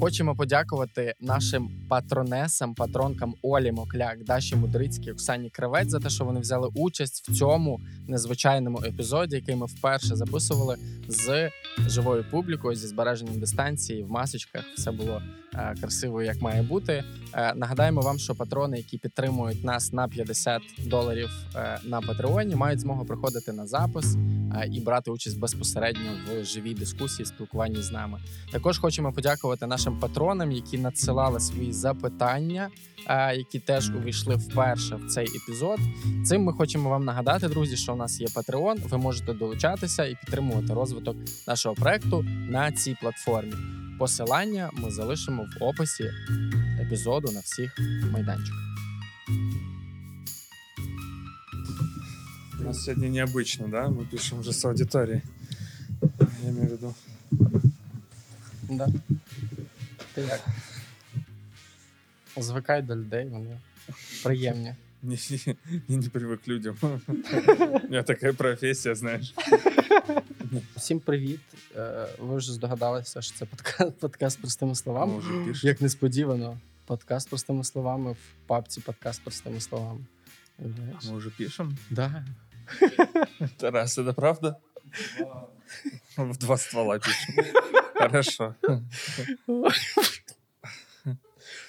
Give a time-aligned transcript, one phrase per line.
[0.00, 6.40] Хочемо подякувати нашим патронесам, патронкам Олі Мокляк, Даші Мудрицькій, Оксані Кривець за те, що вони
[6.40, 10.76] взяли участь в цьому незвичайному епізоді, який ми вперше записували
[11.08, 11.50] з
[11.86, 14.64] живою публікою зі збереженням дистанції в масочках.
[14.76, 15.22] Все було
[15.54, 17.04] е, красиво, як має бути.
[17.34, 22.80] Е, нагадаємо вам, що патрони, які підтримують нас на 50 доларів е, на Патреоні, мають
[22.80, 24.16] змогу приходити на запис
[24.70, 28.20] і брати участь безпосередньо в живій дискусії, спілкуванні з нами.
[28.52, 32.68] Також хочемо подякувати нашим патронам, які надсилали свої запитання,
[33.34, 35.78] які теж увійшли вперше в цей епізод.
[36.24, 38.88] Цим ми хочемо вам нагадати, друзі, що у нас є Patreon.
[38.88, 41.16] Ви можете долучатися і підтримувати розвиток
[41.48, 43.54] нашого проекту на цій платформі.
[44.01, 46.11] Посилання ми залишимо в описі
[46.81, 47.79] епізоду на всіх
[48.11, 48.63] майданчиках.
[52.59, 53.87] У нас сегодня необычно, да?
[53.87, 55.21] Мы пишем уже с аудиторией.
[56.43, 56.95] Я имею в виду.
[58.69, 58.87] Да.
[60.13, 60.41] Ти як?
[62.37, 63.59] Звикай до людей, вони
[64.23, 64.75] приємні.
[65.03, 65.55] Не, не,
[65.87, 66.75] не, не привык к людям.
[66.81, 69.33] У меня такая профессия, знаешь.
[70.75, 71.39] Всім привіт.
[71.75, 75.13] Е, Ви вже здогадалися, що це подкаст, подкаст простими словами.
[75.13, 75.67] Мы уже пишем.
[75.67, 80.05] Як несподівано, подкаст простими словами в папці подкаст простими словами.
[80.59, 81.03] Уявляєш?
[81.03, 81.77] Мы уже пишем.
[81.89, 82.25] Да.
[83.57, 84.57] Тарас, это правда?
[86.17, 87.35] В два ствола пишем.
[87.93, 88.55] Хорошо.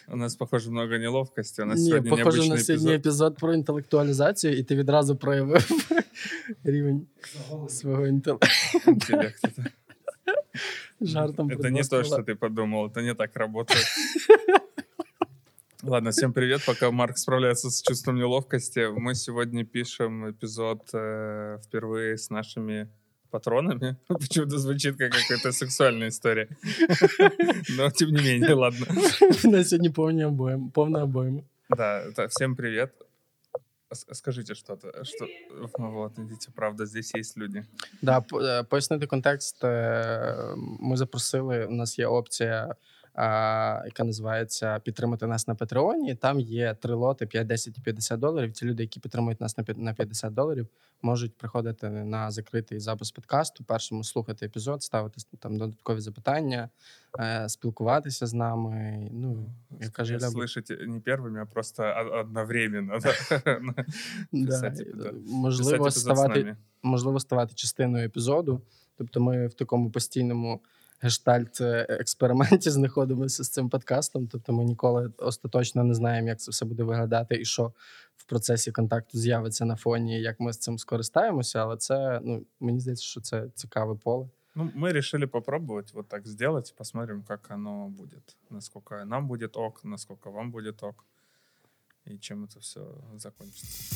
[0.09, 1.63] У нас, похоже, много неловкости.
[1.63, 2.95] У нас Ні, сегодня похоже необычный на сьогодні эпизод.
[3.01, 5.69] епізод про інтелектуалізацію, і ти відразу проявив
[6.65, 7.07] рівень
[7.69, 8.49] свого інтелекту.
[8.87, 9.45] Интеллект.
[9.45, 9.65] Это,
[11.01, 12.05] Жартом про это не два то, ствола.
[12.23, 12.87] что ты подумал.
[12.87, 13.85] Это не так работает.
[15.83, 16.65] Ладно, всем привет.
[16.67, 22.89] Пока Марк справляется с чувством неловкости, мы сегодня пишем эпизод э, впервые с нашими
[23.33, 23.97] патронами.
[24.09, 26.49] Почему-то звучит как какая-то сексуальная история.
[27.77, 28.87] Но тем не менее, ладно.
[29.45, 31.41] На сьогодні повні обоєм, повна обойма.
[31.71, 32.91] Да, это- всем привет.
[33.93, 34.93] С- Скажите что-то.
[35.05, 35.27] Что...
[35.79, 37.65] Вот, видите, правда, здесь есть люди.
[38.03, 39.65] Да, по- е, пояснити контекст.
[39.65, 41.67] е, Ми запросили.
[41.67, 42.75] У нас є опція, а,
[43.16, 46.16] яка називається Підтримати нас на Патреоні.
[46.16, 48.52] Там є три лоти: 5, 10 і 50 доларів.
[48.54, 50.68] Ті люди, які підтримують нас на 50 доларів,
[51.02, 53.64] можуть приходити на закритий запис подкасту.
[53.64, 56.70] Першому слухати епізод, ставити там додаткові запитання,
[57.20, 59.08] е, спілкуватися з нами.
[59.12, 59.50] Ну,
[59.92, 60.28] каже Ляба.
[60.28, 61.84] Слышите не первыми, а просто
[62.20, 63.00] одновременно.
[65.26, 68.62] можливо, ставати можливо ставати частиною епізоду.
[68.98, 70.62] Тобто ми в такому постійному
[71.02, 74.28] гештальт е, експерименті знаходимося з цим подкастом.
[74.28, 77.74] Тобто ми ніколи остаточно не знаємо, як це все буде виглядати і що
[78.18, 81.60] в процесі контакту з'явиться на фоні, як ми з цим скористаємося.
[81.60, 84.30] Але це ну мені здається, що це цікаве поле.
[84.56, 88.38] Ну, мы решили попробовать вот так сделать, посмотрим, как оно будет.
[88.52, 91.06] Насколько нам будет ок, насколько вам будет ок.
[92.06, 92.82] И чем это все
[93.16, 93.96] закончится.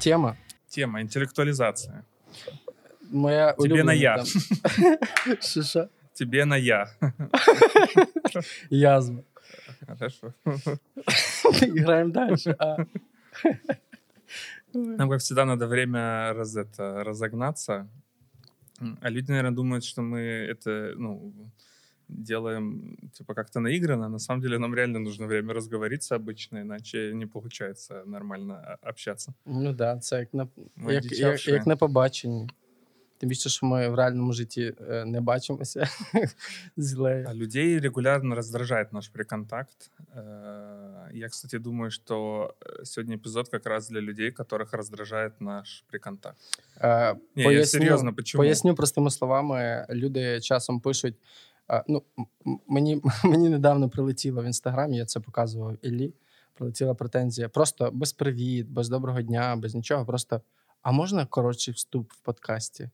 [0.00, 0.36] Тема
[0.68, 2.04] Тема интеллектуализация.
[3.11, 4.15] моя Тебе улюблена на я.
[4.15, 4.97] тема.
[5.41, 5.87] Що що?
[6.13, 6.87] Тебе на я.
[8.69, 9.19] Язва.
[9.87, 10.33] Хорошо.
[11.61, 12.35] Граємо далі.
[12.59, 12.77] А.
[14.73, 17.87] Нам, как всегда, надо время раз это, разогнаться.
[18.81, 20.19] М, А люди, наверное, думают, что мы
[20.49, 21.33] это, ну,
[22.09, 24.09] делаем, типа, как-то наигранно.
[24.09, 28.53] На самом деле, нам реально нужно время разговориться обычно, иначе не получается нормально
[28.83, 29.33] а, общаться.
[29.45, 31.51] Ну да, це як на Ми як, як, дичавші.
[31.51, 32.49] як на побаченні.
[33.19, 35.89] Тим більше, що ми в реальному житті е, не бачимося
[36.77, 37.29] з А Лею.
[37.33, 39.91] людей регулярно раздражает наш приконтакт.
[40.15, 45.83] Э, Я, кстати, думаю, что э, сегодня эпизод как раз для людей, которых раздражает наш
[45.87, 46.37] приконтакт.
[46.81, 48.41] Е, Не, я серьезно, почему?
[48.43, 49.85] Поясню простими словами.
[49.89, 51.15] Люди часом пишуть.
[51.71, 56.13] е, ну, м- м- мені, мені недавно прилетіло в інстаграмі, я це показував Іллі.
[56.53, 57.49] Прилетіла претензія.
[57.49, 60.05] Просто без привіт, без доброго дня, без нічого.
[60.05, 60.41] Просто
[60.81, 62.89] а можна коротший вступ в подкасті?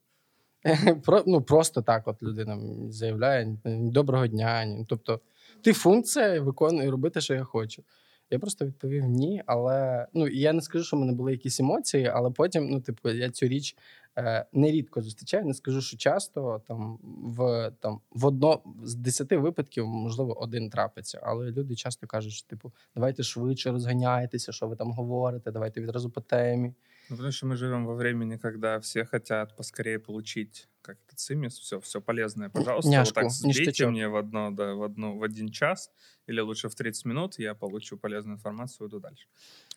[1.05, 2.59] Про, ну, просто так, от людина
[2.91, 4.65] заявляє: доброго дня.
[4.65, 4.85] Ні.
[4.89, 5.21] Тобто,
[5.63, 7.83] ти функція виконує робити, що я хочу.
[8.31, 12.07] Я просто відповів ні, але ну я не скажу, що в мене були якісь емоції,
[12.07, 13.77] але потім, ну, типу, я цю річ
[14.19, 19.87] е, нерідко зустрічаю, не скажу, що часто там в там в одно з десяти випадків,
[19.87, 21.21] можливо, один трапиться.
[21.23, 26.11] Але люди часто кажуть, що типу, давайте швидше розганяйтеся, що ви там говорите, давайте відразу
[26.11, 26.75] по темі.
[27.10, 31.60] Ну, потому что мы живем во времени, когда все хотят поскорее получить как это цимис,
[31.60, 33.90] все, все полезное, пожалуйста, Няшку, вот так сбейте ништячок.
[33.92, 35.92] мне в одно, да, в одну, в один час,
[36.28, 39.28] или лучше в 30 минут, я получу полезную информацию, иду дальше.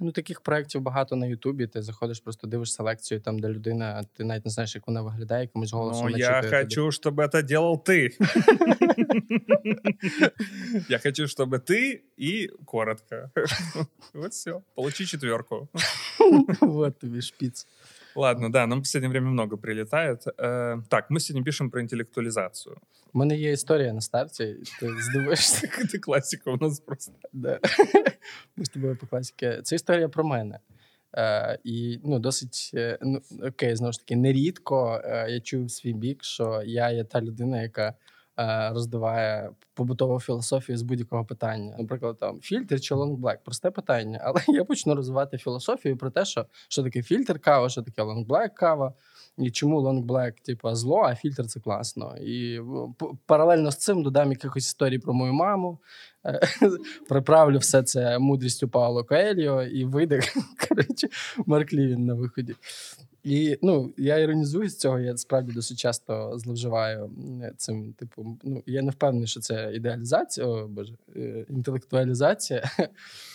[0.01, 1.67] Ну, таких проєктів багато на Ютубі.
[1.67, 5.47] Ти заходиш, просто дивишся лекцію, там, де людина, ти навіть не знаєш, як вона виглядає,
[5.47, 6.65] комусь голосом Но я начитує тобі.
[6.65, 8.11] хочу, чтобы это делал ты.
[10.89, 13.31] Я хочу, чтобы ты и коротко.
[14.15, 14.63] Вот все.
[14.75, 15.69] Получи четверку.
[16.61, 17.67] Вот тобі шпіц.
[18.17, 20.27] Ладно, да, нам в последнее время много прилетает.
[20.39, 22.77] Э, Так, мы сегодня пишем про интеллектуализацию.
[23.13, 25.67] У мене є історія на старті, і ти здивуєшся.
[25.67, 27.13] Это классика у нас просто.
[27.33, 27.61] Да.
[28.57, 29.61] Ми з тобою по класіки.
[29.63, 30.59] Це історія про мене.
[31.17, 35.93] Е, і ну, досить е, ну, окей, знову ж таки, нерідко е, я чув свій
[35.93, 37.95] бік, що я є та людина, яка
[38.40, 41.76] е, роздаває побутову філософію з будь-якого питання.
[41.80, 43.44] Наприклад, там фільтр чи long black.
[43.44, 44.22] Просте питання.
[44.24, 48.25] Але я почну розвивати філософію про те, що, що таке фільтр кава, що таке long
[48.25, 48.94] black кава.
[49.38, 52.18] І чому лонгблек, типу, зло, а фільтр це класно.
[52.18, 52.60] І
[53.26, 55.80] паралельно з цим додам якихось історій про мою маму,
[56.26, 56.40] е,
[57.10, 60.22] приправлю все це мудрістю Пауло Коельо і вийде
[60.70, 61.08] коротше,
[61.46, 62.56] Марк Лівін на виході.
[63.30, 67.12] І ну, я іронізую з цього, я справді досить часто зловживаю
[67.58, 67.94] цим.
[67.94, 72.64] Типу, ну, я не впевнений, що це ідеалізація, о, боже, е, інтелектуалізація.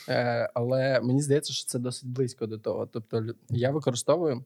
[0.09, 2.87] Е, Але мені здається, що це досить близько до того.
[2.87, 4.45] Тобто, я використовую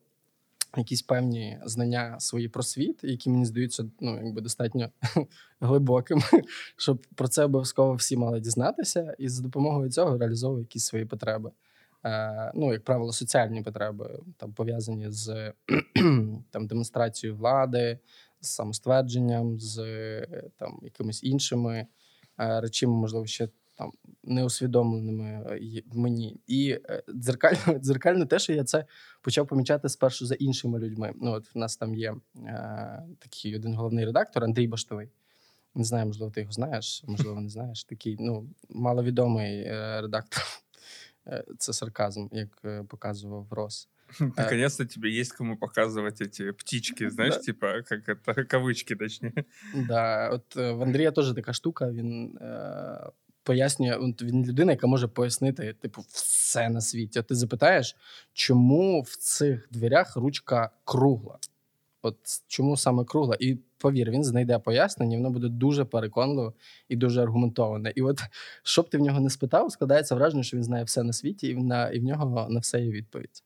[0.77, 4.89] якісь певні знання свої про світ, які мені здаються ну, якби достатньо
[5.61, 6.23] глибокими,
[6.77, 11.51] щоб про це обов'язково всі мали дізнатися, і за допомогою цього реалізовую якісь свої потреби.
[12.05, 15.53] Е, ну, як правило, соціальні потреби, там пов'язані з
[16.51, 17.99] там, демонстрацією влади,
[18.41, 21.87] з самоствердженням, з е, там, якимись іншими
[22.41, 23.93] е, речами, можливо, ще там
[24.25, 26.41] неусвідомленими в мені.
[26.47, 26.79] І
[27.15, 28.85] дзеркально, дзеркально те, що я це
[29.23, 31.13] почав помічати спершу за іншими людьми.
[31.17, 35.11] Ну, от в нас там є е, такий один головний редактор Андрій Баштовий.
[35.75, 37.85] Не знаю, можливо, ти його знаєш, можливо, не знаєш.
[37.85, 39.65] Такий ну, маловідомий
[40.01, 40.43] редактор.
[41.28, 43.90] Е, Це сарказм, як е, показував Рос.
[44.20, 47.40] Наконец-то тебе есть кому показывать эти птички, знаешь, Да.
[47.42, 49.34] типа, как это, кавычки точнее.
[49.88, 51.92] Да, от е, в Андрія теж така штука.
[51.92, 53.10] Він е,
[53.44, 57.20] пояснює, от він людина, яка може пояснити, типу, все на світі.
[57.20, 57.96] От ти запитаєш,
[58.34, 61.38] чому в цих дверях ручка кругла?
[62.02, 63.38] От чому саме кругла?
[63.40, 66.54] І повір, він знайде пояснення, і воно буде дуже переконливо
[66.90, 67.94] і дуже аргументоване.
[67.96, 68.20] І от
[68.64, 71.48] що б ти в нього не спитав, складається враження, що він знає все на світі,
[71.48, 73.44] і в, на, і в нього на все є відповідь.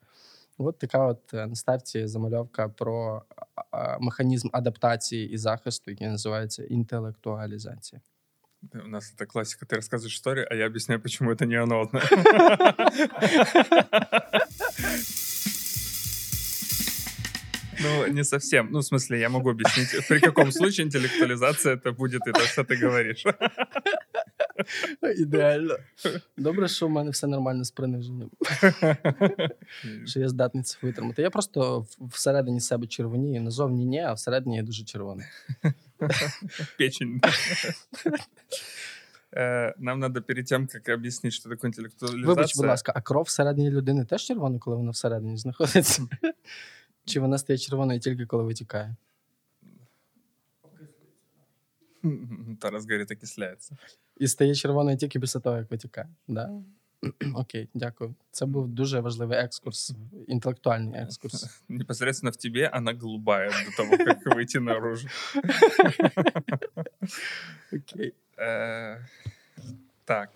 [0.57, 3.23] От така от е, на старті замальовка про
[3.55, 8.01] а, а, механізм адаптації і захисту, який називається інтелектуалізація.
[8.73, 9.65] У нас это классика.
[9.65, 11.91] Ты рассказываешь историю, а я объясняю, почему это не оно.
[17.81, 18.67] Ну, не совсем.
[18.71, 22.63] Ну, в смысле, я могу объяснить, при каком случае интеллектуализация это будет и то, что
[22.63, 23.23] ты говоришь.
[25.17, 25.77] Ідеально.
[26.37, 28.29] Добре, що в мене все нормально з приниженням,
[30.05, 31.21] що я здатний це витримати.
[31.21, 35.25] Я просто в- всередині себе червонію, назовні ні, а всередині я дуже червоний.
[36.77, 37.21] Печень.
[39.37, 42.27] Э, Нам надо перед тем, как объяснить, что такое интеллектуализация...
[42.35, 46.01] Вибач, будь ласка, а кров всередині людини теж червона, коли вона всередині знаходиться?
[47.05, 48.95] Чи вона стає червоною тільки коли витікає?
[52.59, 53.77] Тарас говорит, окисляется.
[54.17, 56.07] І стає червоною тільки після того, як витікає.
[56.27, 56.51] Да?
[57.35, 58.15] Окей, дякую.
[58.31, 59.93] Це був дуже важливий екскурс,
[60.27, 61.61] інтелектуальний екскурс.
[61.67, 65.07] Непосредственно в тебе она голубая до того, как выйти наружу.
[67.73, 68.13] Окей.
[68.37, 68.97] Э,
[70.05, 70.29] Так,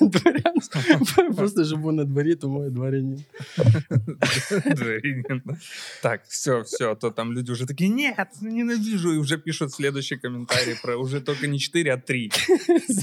[0.00, 0.80] Дворянство.
[1.36, 3.24] Просто живу на дворі, тому я дворянин.
[4.76, 5.42] дворянин.
[6.02, 10.16] Так, все, все, а то там люди уже такие, нет, ненавижу, и уже пишут следующий
[10.16, 12.28] комментарий про уже только не 4, а 3.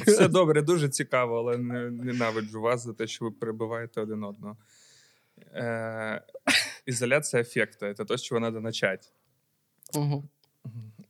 [0.08, 4.58] Все добре, дуже цікаво, але не- ненавиджу вас за те, що ви перебиваєте один одного.
[5.54, 6.22] Е,
[6.86, 9.08] ізоляція афекту – це те, з чого треба почати.
[9.96, 10.24] Мгм.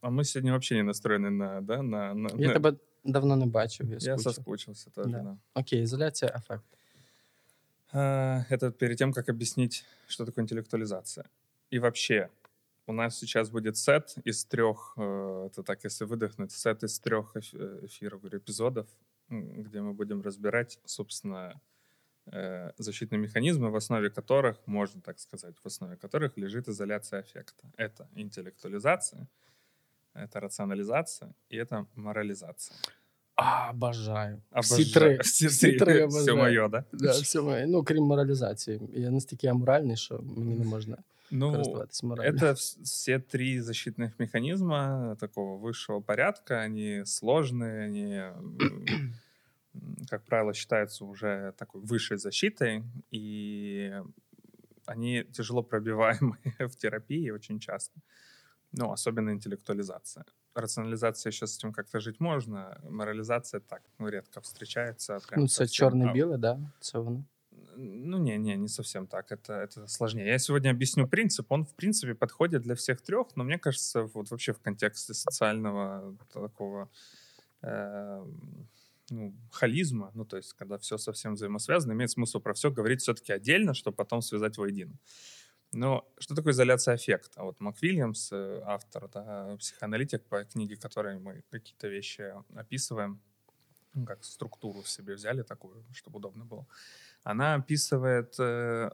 [0.01, 2.74] А ми сьогодні взагалі не настроєні на, да, на, на, Я на- тебе
[3.04, 3.87] давно не бачив.
[3.88, 5.23] Я, Я соскучился тоже, Да.
[5.23, 5.37] да.
[5.54, 6.64] Окей, ізоляція ефект.
[7.92, 11.25] А, Это перед тем, как объяснить, что такое интеллектуализация.
[11.71, 12.28] И вообще,
[12.87, 17.37] у нас сейчас будет сет из трех, э, это так, если выдохнуть, сет из трех
[17.37, 18.87] э, эфиров, говорю, эпизодов,
[19.28, 21.61] где мы будем разбирать, собственно,
[22.26, 27.64] э, защитные механизмы, в основе которых, можно так сказать, в основе которых лежит изоляция аффекта.
[27.76, 29.26] Это интеллектуализация,
[30.15, 32.77] это рационализация и это морализация.
[33.36, 34.41] А, бажаю.
[34.62, 34.93] Всі Обожаю.
[34.93, 35.17] три.
[35.24, 36.38] Все, Всі три Все обожаю.
[36.38, 36.83] мое, да?
[36.93, 37.65] Да, все моє.
[37.67, 38.79] Ну, крім моралізації.
[38.93, 40.97] Я настільки аморальний, що мені не можна
[41.31, 42.31] Ну, користуватись моралью.
[42.31, 46.63] это вс- все три защитных механизма такого высшего порядка.
[46.65, 49.13] Они сложные, они, м,
[50.09, 52.83] как правило, считаются уже такой высшей защитой,
[53.13, 53.93] и
[54.86, 58.00] они тяжело пробиваемые в терапии очень часто.
[58.72, 60.24] Ну, особенно интеллектуализация.
[60.54, 65.18] Рационализация еще с этим как-то жить можно, морализация так, ну, редко встречается.
[65.28, 65.48] Прям Ну.
[65.58, 66.58] А чорне-біле, да?
[66.80, 67.24] Це воно.
[67.76, 69.32] ну, не, не, не совсем так.
[69.32, 70.26] Это, это сложнее.
[70.26, 71.52] Я сегодня объясню принцип.
[71.52, 76.16] Он, в принципе, подходит для всех трех, но мне кажется, вот вообще в контексте социального
[76.32, 76.88] такого
[77.62, 78.24] э,
[79.10, 83.32] ну, холизма, ну, то есть, когда все совсем взаимосвязано, имеет смысл про все говорить все-таки
[83.32, 84.94] отдельно, чтобы потом связать воедино.
[85.72, 87.42] Но что такое изоляция аффекта?
[87.42, 93.22] Вот МакВильямс, э, автор, да, психоаналитик, по книге которой мы какие-то вещи описываем,
[93.94, 96.66] ну, как структуру в себе взяли такую, чтобы удобно было.
[97.22, 98.90] Она описывает, э,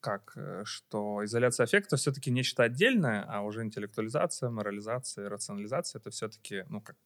[0.00, 6.64] как, э, что изоляция аффекта все-таки нечто отдельное, а уже интеллектуализация, морализация, рационализация это все-таки,
[6.68, 6.96] ну, как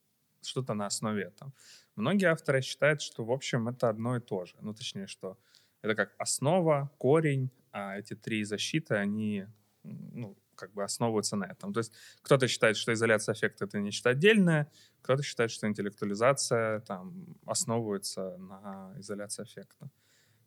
[0.43, 1.53] что-то на основе этого.
[1.97, 4.55] Многие авторы считают, что, в общем, это одно и то же.
[4.61, 5.37] Ну, точнее, что
[5.83, 9.48] это как основа, корень, а эти три защиты, они,
[9.84, 11.74] м, ну, как бы основываются на этом.
[11.74, 14.68] То есть кто-то считает, что изоляция аффекта — это нечто отдельное,
[15.02, 19.90] кто-то считает, что интеллектуализация там основывается на изоляции аффекта.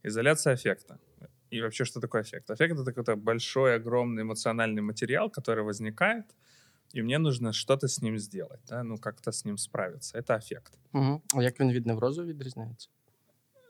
[0.04, 0.98] Изоляция аффекта.
[1.50, 2.50] И вообще, что такое аффект?
[2.50, 6.24] Аффект — это какой-то большой, огромный эмоциональный материал, который возникает,
[6.92, 10.18] и мне нужно что-то с ним сделать, да, ну, как-то с ним справиться.
[10.18, 10.78] Это аффект.
[10.92, 11.22] Угу.
[11.34, 12.88] А як він від неврозу відрізняється?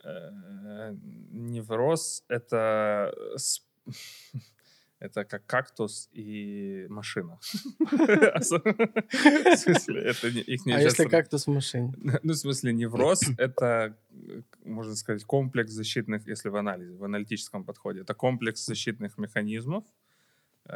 [0.04, 0.94] Э,
[1.32, 3.62] Невроз— это с-
[5.00, 7.38] это как кактус и машина.
[8.40, 11.94] В смысле, это их А нельзя якщо сра- кактус в машині?
[12.24, 13.94] Ну, в смысле, невроз— это,
[14.28, 19.84] э, можно сказать, комплекс защитных, если в анализе, в аналитическом подходе, это комплекс защитных механизмов,
[19.84, 20.01] Э,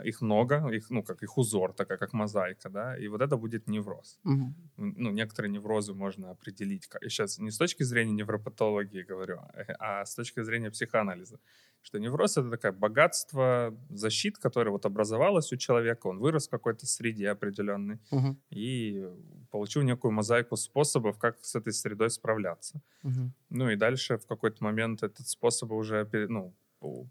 [0.04, 3.68] их много, их, ну, как их узор, такая как мозаика, да, и вот это будет
[3.68, 4.20] невроз.
[4.24, 4.54] Угу.
[4.78, 9.40] Ну, некоторые неврозы можно определить, сейчас не с точки зрения невропатологии говорю,
[9.80, 11.40] а- с точки зрения психоанализа,
[11.82, 16.88] что невроз— это такое богатство защит, которое вот образовалось у человека, он вырос в какой-то
[16.88, 18.38] среде определенной, Угу.
[18.50, 19.08] и
[19.52, 22.82] получил некую мозаику способов, как с этой средой справляться.
[23.04, 23.32] Угу.
[23.52, 26.56] Ну и дальше в какой-то момент этот способы уже ну,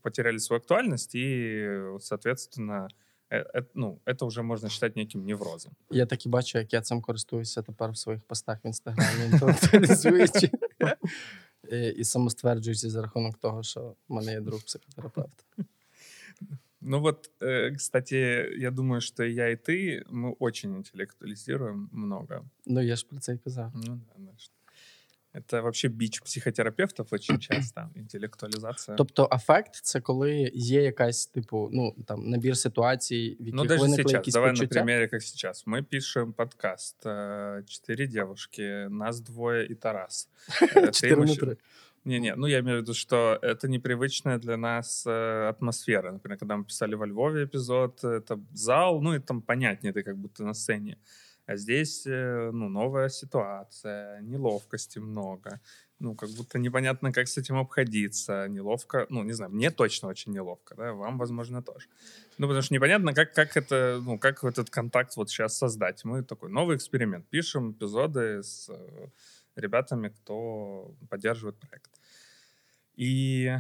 [0.01, 1.68] потеряли свою актуальность, и,
[2.00, 2.88] соответственно,
[3.32, 5.72] э- э- ну, это уже можно считать неким неврозом.
[5.92, 10.51] Я так і бачу, як я цим користуюся тепер в своїх постах в інстаграмі, інтелектуалізуючи.
[11.72, 15.46] І- І самостверджуючи за рахунок того, що в мене є друг психотерапевт.
[16.82, 18.16] Ну вот, э, кстати,
[18.58, 22.46] я думаю, что и я, и ты, мы очень интеллектуализируем много.
[22.66, 23.72] Ну, я ж про це й казав.
[23.75, 24.00] Ну,
[25.34, 28.96] да, да, что- Это вообще бич психотерапевтов очень часто, интеллектуализация.
[28.98, 33.82] Тобто, афект це коли є якась, типу, ну там набір ситуацій, в яких Ну, даже
[33.82, 34.80] виникли сейчас, якісь давай почуття.
[34.80, 35.68] на примере, как сейчас.
[35.68, 37.06] Мы пишем подкаст.
[37.06, 40.30] э, Четыре девушки, нас двое и Тарас.
[40.62, 41.46] Э, ты Чотири на мужчина.
[41.48, 41.58] три.
[42.06, 46.12] Не-не, ну я имею в виду, что это непривычная для нас э, атмосфера.
[46.12, 50.18] Например, когда мы писали во Львове эпизод, это зал, ну и там понятнее, ты как
[50.18, 50.98] будто на сцене.
[51.47, 55.61] А здесь, э, ну, новая ситуация, неловкости много.
[55.99, 58.49] Ну, как будто непонятно, как с этим обходиться.
[58.49, 61.87] Неловко, ну, не знаю, мне точно очень неловко, да, вам, возможно, тоже.
[62.39, 66.05] Ну, потому что непонятно, как, как это, ну, как этот контакт вот сейчас создать.
[66.05, 67.27] Мы такой новый эксперимент.
[67.29, 69.09] Пишем эпизоды с э,
[69.57, 71.91] ребятами, кто поддерживает проект.
[72.97, 73.53] И,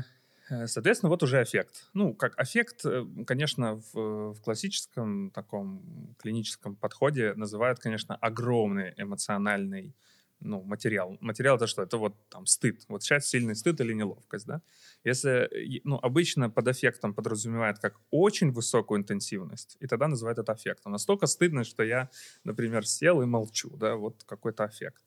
[0.48, 1.88] соответственно, вот уже эффект.
[1.94, 9.94] Ну, как эффект, э, конечно, в, в классическом таком клиническом подходе называют, конечно, огромный эмоциональный
[10.40, 11.16] ну, материал.
[11.20, 11.82] Материал это что?
[11.82, 12.84] Это вот там стыд.
[12.88, 14.60] Вот сейчас сильный стыд или неловкость, да?
[15.04, 20.92] Если, ну, обычно под эффектом подразумевает как очень высокую интенсивность, и тогда называют это эффектом.
[20.92, 22.10] Настолько стыдно, что я,
[22.44, 25.02] например, сел и молчу, да, вот какой-то эффект.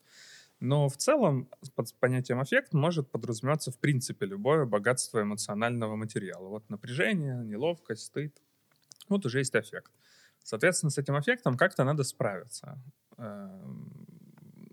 [0.59, 6.47] Но в целом под понятием эффект может подразумеваться в принципе любое богатство эмоционального материала.
[6.47, 8.41] Вот напряжение, неловкость, стыд.
[9.09, 9.91] Вот уже есть эффект.
[10.43, 12.79] Соответственно, с этим эффектом как-то надо справиться.
[13.17, 14.05] Эм,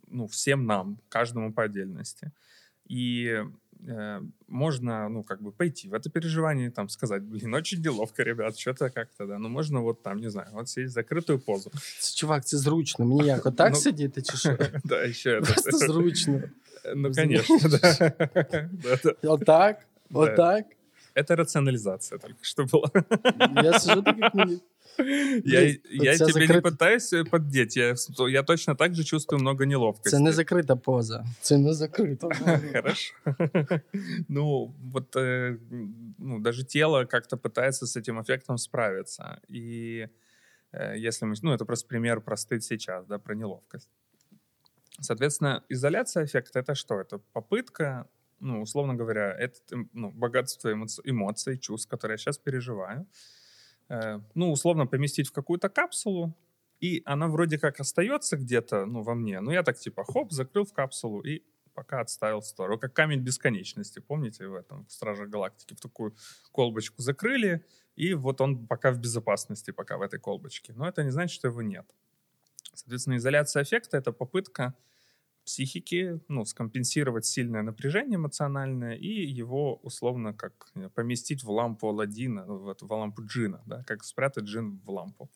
[0.08, 2.32] Ну, всем нам, каждому по отдельности.
[2.86, 3.44] И
[3.87, 8.57] э, можно, ну, как бы пойти в это переживание, там, сказать, блин, очень неловко, ребят,
[8.59, 9.37] что-то как-то, да.
[9.37, 11.71] Ну, можно вот там, не знаю, вот сесть в закрытую позу.
[11.99, 13.05] Це, чувак, це зручно.
[13.05, 14.57] Мені як отак Ну, сидіти чи що?
[14.83, 15.53] Да, еще это.
[15.53, 16.41] Просто зручно.
[16.95, 17.47] Ну, Разумеешь?
[17.47, 18.11] конечно, да.
[18.71, 19.29] Да, да.
[19.29, 19.77] Отак,
[20.09, 20.19] Да.
[20.19, 20.65] отак.
[21.15, 22.89] Это рационализация только что была.
[23.63, 24.59] Я сижу так, як мені.
[25.44, 27.76] Я, я тебе не закрит- пытаюсь э, поддеть.
[27.76, 27.94] Я,
[28.28, 30.10] я точно так же чувствую много неловкости.
[30.10, 31.24] Це не закрита поза.
[31.40, 32.28] Це не закрита.
[32.72, 33.14] Хорошо.
[34.28, 35.58] Ну, вот э,
[36.18, 39.40] ну, даже тело как-то пытается с этим эффектом справиться.
[39.48, 40.08] И
[40.72, 41.34] э, если мы...
[41.42, 43.88] Ну, это просто пример простыть сейчас, да, про неловкость.
[45.00, 47.00] Соответственно, изоляция эффекта— это что?
[47.00, 48.06] Это попытка,
[48.40, 49.58] ну, условно говоря, это
[49.92, 53.06] ну, богатство эмоци- эмоций, чувств, которые я сейчас переживаю,
[53.88, 56.34] ну, условно поместить в какую-то капсулу,
[56.80, 59.40] и она вроде как остается где-то, ну, во мне.
[59.40, 61.42] Ну, я так типа, хоп, закрыл в капсулу и
[61.74, 62.78] пока отставил в сторону.
[62.78, 66.14] Как камень бесконечности, помните, в этом, в Страже Галактики, в такую
[66.52, 67.64] колбочку закрыли,
[67.96, 70.72] и вот он пока в безопасности, пока в этой колбочке.
[70.72, 71.86] Но это не значит, что его нет.
[72.74, 74.74] Соответственно, изоляция эффекта— это попытка
[75.44, 82.44] психики, ну, скомпенсировать сильное напряжение эмоциональное и его условно как э, поместить в лампу Аладдина,
[82.46, 85.30] ну, в, эту, в лампу джина, да, как спрятать джин в лампу.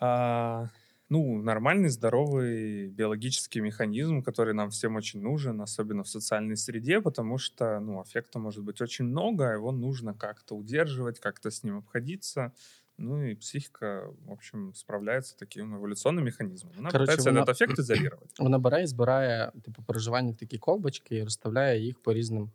[0.00, 0.68] А,
[1.08, 7.36] ну, нормальный, здоровый биологический механизм, который нам всем очень нужен, особенно в социальной среде, потому
[7.36, 11.76] что, ну, аффекта может быть очень много, а его нужно как-то удерживать, как-то с ним
[11.76, 12.54] обходиться.
[13.01, 16.73] Ну и психика, в общем, справляется таким эволюционным механизмом.
[16.79, 18.39] Она Короче, пытается вона- этот эффект изолировать.
[18.39, 22.51] Вона бере і збирає типу переживання в такі колбочки і розставляє їх по різним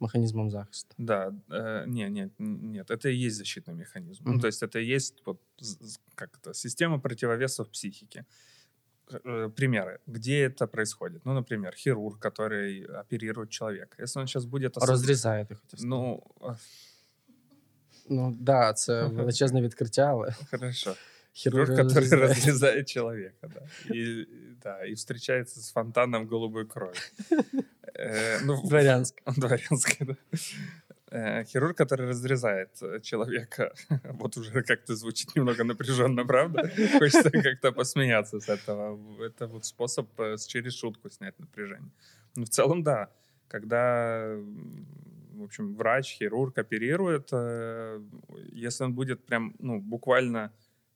[0.00, 0.94] механізмам захисту.
[0.98, 4.22] Да, э, не, нет, н- нет, это и есть защитный механизм.
[4.26, 4.40] Ну, Мгм.
[4.40, 8.24] то есть это и есть вот, з- з- как это, система противовесов психики.
[9.24, 11.20] Э, Примеры, где это происходит?
[11.24, 14.02] Ну, например, хирург, который оперирует человека.
[14.02, 14.76] Если он сейчас будет...
[14.76, 15.88] осоз- Розрізає, ти хотів сказати.
[15.88, 16.56] Ну, э,
[18.08, 20.94] Ну да, це величезне відкриття, але хорошо.
[21.32, 22.26] хірург Хирург, который розрізає.
[22.28, 23.94] разрезает человека, да.
[23.94, 24.26] И,
[24.62, 26.94] да, и встречается с фонтаном голубой крови.
[27.94, 29.32] Э, Ну, Дворянська.
[29.36, 30.16] Дворянский, да.
[31.12, 33.72] Э, Хирург, который разрезает э, человека,
[34.04, 36.70] вот уже как-то звучит немного напряженно, правда?
[36.98, 38.98] Хочется как-то посмеяться с этого.
[39.24, 41.90] Это вот способ э, с- через шутку снять напряжение.
[42.36, 43.08] Ну, в целом, да.
[43.48, 44.86] Когда, м,
[45.39, 48.01] в общем, врач, хирург оперирует, э,
[48.51, 50.53] если он будет прям, ну, буквально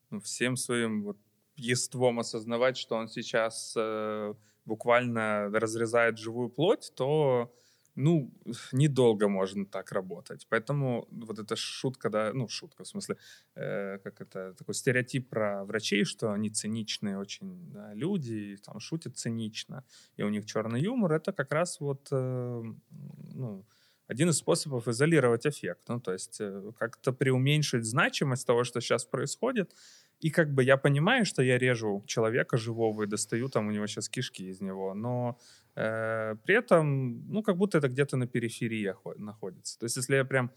[0.10, 1.18] ну, всем своим вот
[1.56, 4.34] естеством осознавать, что он сейчас э,
[4.66, 7.54] буквально разрезает живую плоть, то
[7.96, 8.32] ну,
[8.72, 10.48] недолго можно так работать.
[10.50, 13.18] Поэтому вот эта шутка, да, ну, шутка, в смысле,
[13.56, 18.80] э, как это, такой стереотип про врачей, что они циничные очень да, люди, и там
[18.80, 19.86] шутят цинично,
[20.18, 23.66] и у них черный юмор, это как раз вот, ну,
[24.14, 25.90] один из способов изолировать эффект.
[25.90, 29.76] Ну, то есть э, как-то преуменьшить значимость того, что сейчас происходит,
[30.24, 33.88] и как бы я понимаю, что я режу человека живого и достаю там у него
[33.88, 35.38] сейчас кишки из него, но
[35.76, 39.80] э, при этом, ну, как будто это где-то на периферии находится.
[39.80, 40.52] То есть если я прям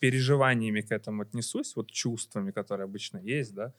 [0.00, 3.72] переживаниями к этому отнесусь, вот чувствами, которые обычно есть, да,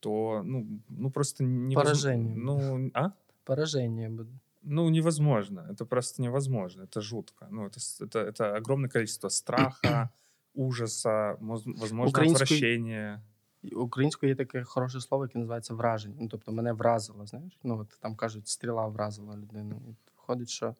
[0.00, 1.82] то, ну, ну просто невозможно.
[1.82, 2.44] Поражением.
[2.44, 3.10] Ну, а?
[3.44, 4.30] Пораження буде.
[4.65, 5.67] Ну, невозможно.
[5.71, 6.83] Это просто невозможно.
[6.83, 7.47] Это жутко.
[7.51, 10.09] Ну, это, с- это, это огромное количество страха,
[10.53, 13.21] ужаса, моз- возможно, Украинской- отвращения.
[13.63, 16.15] І Українською є таке хороше слово, яке називається враження.
[16.19, 17.59] Ну, тобто мене вразило, знаєш?
[17.63, 19.81] Ну, от там кажуть, стріла вразила людину.
[19.87, 20.75] І виходить, що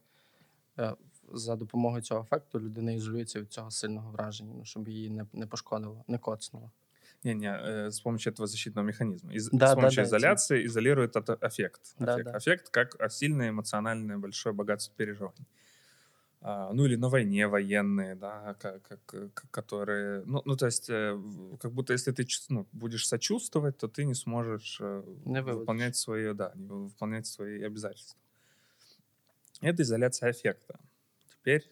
[0.79, 0.95] е,
[1.33, 5.47] за допомогою цього ефекту людина ізолюється від цього сильного враження, ну, щоб її не, не
[5.47, 6.71] пошкодило, не коцнуло.
[7.26, 9.32] Не-не, э, с помощью этого защитного механизма.
[9.32, 11.94] Из- Да, с да, помощью да, изоляции изолирует это эффект.
[11.98, 12.66] Да, эффект.
[12.66, 12.70] да.
[12.70, 15.46] Как а, сильное эмоциональное большое богатство переживаний.
[16.40, 20.88] А, ну или на войне военные, да, как, как, э, которые, ну, ну то есть,
[20.88, 21.20] э,
[21.60, 26.32] как будто если ты ну, будешь сочувствовать, то ты не сможешь э, Не выполнять свои,
[26.32, 28.20] да, выполнять свои обязательства.
[29.60, 30.78] Это изоляция эффекта.
[31.28, 31.68] Теперь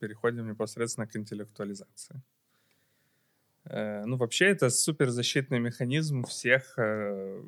[0.00, 2.20] переходим непосредственно к интеллектуализации.
[3.65, 7.41] Э, Ну, вообще, это суперзащитный механизм всех э,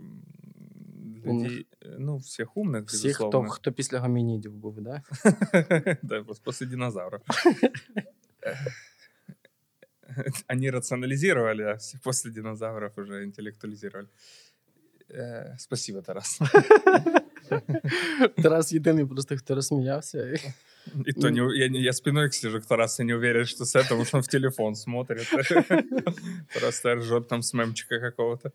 [1.26, 3.50] людей, э, ну, всех умных, Всі, хто, безусловно.
[3.50, 5.02] хто після гомінідів був, да?
[6.04, 7.22] Да, вот после динозавров.
[10.48, 14.08] Они рационализировали, а все после динозавров уже интеллектуализировали.
[15.10, 16.40] Э, Спасибо, Тарас.
[18.44, 20.38] Тарас єдиний просто, хто розсміявся.
[21.08, 23.76] И то не, я, не- я спиной к сижу к Тарасу, не уверен, что с
[23.80, 25.28] этого, что он в телефон смотрит.
[26.60, 28.52] Просто ржет там с мемчика какого-то.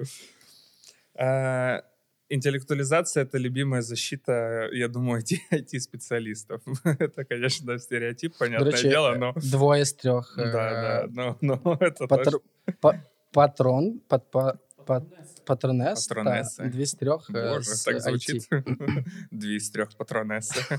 [1.15, 1.83] А,
[2.31, 6.61] Интеллектуализация — это любимая защита, я думаю, IT-специалистов.
[6.85, 9.35] Это, конечно, стереотип, До понятное речі, дело, но...
[9.37, 10.35] двоє з трьох.
[10.37, 12.25] Да, е, да, но, но это Патр...
[12.25, 12.41] точно.
[12.81, 15.03] па- Патрон, пат, па, пат,
[15.45, 16.65] патронес, та, Патронеси.
[16.65, 18.01] дві з трьох е, Боже, з так IT.
[18.01, 18.49] звучит.
[19.31, 20.79] Две из трех патронессы.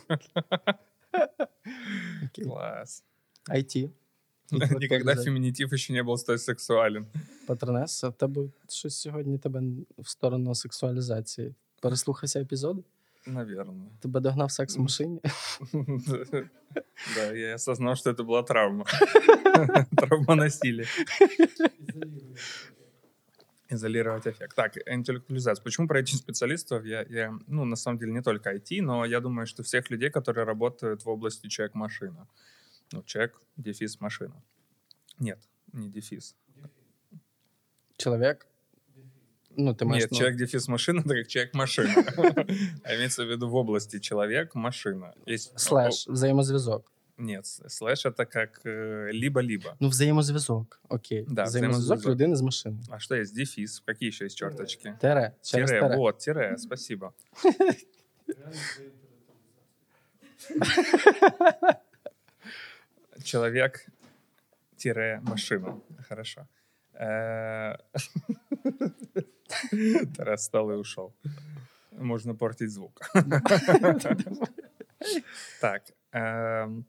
[2.25, 2.45] Окей.
[2.45, 3.03] Класс.
[3.49, 3.89] IT.
[4.51, 7.05] Никогда феминитив еще не был столь сексуален.
[7.47, 9.61] Патронес, а в тебе щось сьогодні тебе
[9.97, 11.55] в сторону сексуалізації.
[11.81, 12.83] Переслухався епізоди?
[13.27, 13.87] Наверное.
[13.99, 15.19] Тебе догнав секс в машині?
[17.15, 18.85] Да, я осознал, что это была травма.
[19.97, 20.87] Травма насилия.
[23.71, 24.55] Изолировать эффект.
[24.55, 25.63] Так, интеллектуализация.
[25.63, 26.85] Почему про IT-специалистов?
[26.85, 30.09] Я, я, ну, на самом деле, не только IT, но я думаю, что всех людей,
[30.09, 32.27] которые работают в области человек-машина.
[32.91, 34.41] Ну, человек, дефис, машина.
[35.19, 35.37] Нет,
[35.73, 36.35] не дефис.
[37.97, 38.47] Чоловік?
[39.57, 41.93] Ну, ти маєш Нет, ну, человек, дефис, машина, это как человек-машина.
[42.83, 45.13] А имеется в виду в области человек-машина.
[45.27, 46.91] Есть слеш, взаємозв'язок.
[47.21, 49.75] Нет, слэш это как э, либо-либо.
[49.79, 50.79] Ну, взаємозв'язок.
[50.89, 51.25] Окей.
[51.27, 52.11] Да, взаємозв'язок взаємозв'язок.
[52.11, 52.77] людини з машини.
[52.89, 53.35] А что есть?
[53.35, 53.79] Дефис.
[53.85, 54.93] Какие еще есть черточки?
[55.01, 55.33] Тере.
[55.41, 55.95] Через Тире, тере.
[55.97, 57.13] вот, тире, спасибо.
[63.23, 63.85] Человек,
[64.77, 65.75] тире, машина.
[66.07, 66.47] Хорошо.
[66.93, 67.75] Э,
[70.17, 71.13] Тарас встал и ушел.
[71.91, 73.01] Можно портить звук.
[75.61, 75.83] Так.
[76.11, 76.85] эм,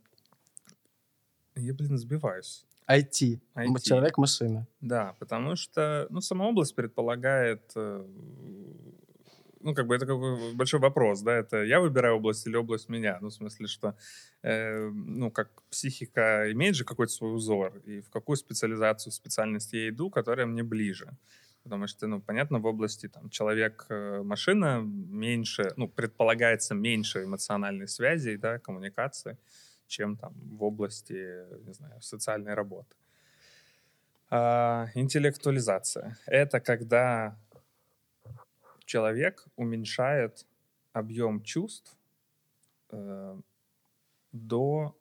[1.55, 2.65] я, блин, сбиваюсь.
[2.87, 3.39] IT.
[3.55, 3.87] IT.
[3.87, 4.65] Чоловік машина.
[4.81, 8.03] Да, потому что, ну, сама область предполагает, э,
[9.61, 12.89] ну, как бы это как бы большой вопрос, да, это я выбираю область или область
[12.89, 13.95] меня, ну, в смысле, что,
[14.43, 19.89] э, ну, как психика имеет же какой-то свой узор, и в какую специализацию, специальность я
[19.89, 21.17] иду, которая мне ближе.
[21.63, 28.59] Потому что, ну, понятно, в области там человек-машина меньше, ну, предполагается меньше эмоциональной связи, да,
[28.59, 29.37] коммуникации,
[29.87, 32.95] чем там в области, не знаю, социальной работы.
[34.29, 36.17] А, интеллектуализация.
[36.25, 37.37] Это когда
[38.85, 40.45] человек уменьшает
[40.93, 41.95] объем чувств
[42.91, 43.39] э,
[44.31, 44.95] до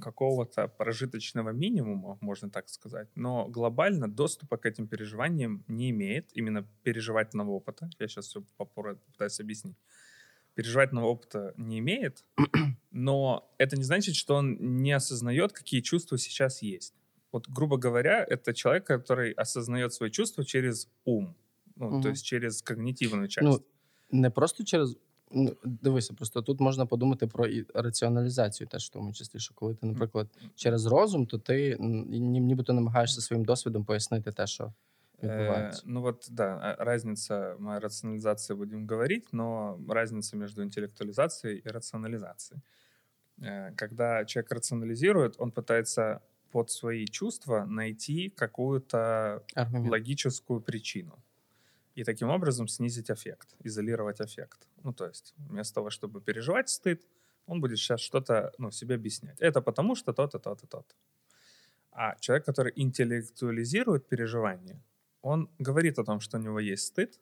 [0.00, 6.66] какого-то прожиточного минимума, можно так сказать, но глобально доступа к этим переживаниям не имеет, именно
[6.82, 7.90] переживательного опыта.
[7.98, 9.76] Я сейчас все попытаюсь объяснить
[10.55, 12.25] Переживательного опыта не имеет,
[12.91, 16.93] но это не значит, что он не осознает, какие чувства сейчас есть.
[17.31, 21.35] Вот, грубо говоря, это человек, который осознает свои чувства через ум,
[21.75, 22.01] ну, Мгм.
[22.01, 23.47] то есть через когнитивную часть.
[23.47, 23.61] Ну,
[24.11, 24.97] не просто через.
[25.31, 29.75] Ну, дивися, просто тут можна подумати про і раціоналізацію, теж в тому числі, що коли
[29.75, 34.73] ти, наприклад, через розум, то ти м, ні- нібито намагаєшся своїм досвідом пояснити те, що
[35.22, 41.58] Э, ну вот, да, а- разница, мы о рационализации будем говорить, но разница между интеллектуализацией
[41.58, 42.60] и рационализацией.
[43.42, 49.44] Э, Когда человек рационализирует, он пытается под свои чувства найти какую-то
[49.90, 51.22] логическую причину.
[51.94, 54.68] И таким образом снизить аффект, изолировать аффект.
[54.84, 57.06] Ну, то есть, вместо того, чтобы переживать стыд,
[57.46, 59.40] он будет сейчас что-то ну, себе объяснять.
[59.40, 60.94] Это потому что то-то, то-то, то-то.
[61.92, 64.82] А человек, который интеллектуализирует переживание,
[65.22, 67.20] он говорит о том, что у него есть стыд,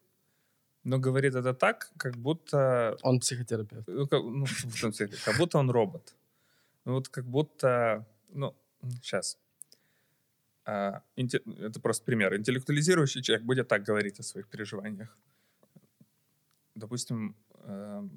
[0.85, 3.87] но говорит это так, как будто Он психотерапевт.
[3.87, 4.47] ну, как, ну,
[5.25, 6.17] как будто он робот.
[6.87, 8.55] Ну, вот как будто, ну,
[9.03, 9.39] сейчас.
[10.65, 12.35] это просто пример.
[12.35, 15.17] Интеллектуализирующий человек будет так говорить о своих переживаниях.
[16.75, 18.11] Допустим, эм,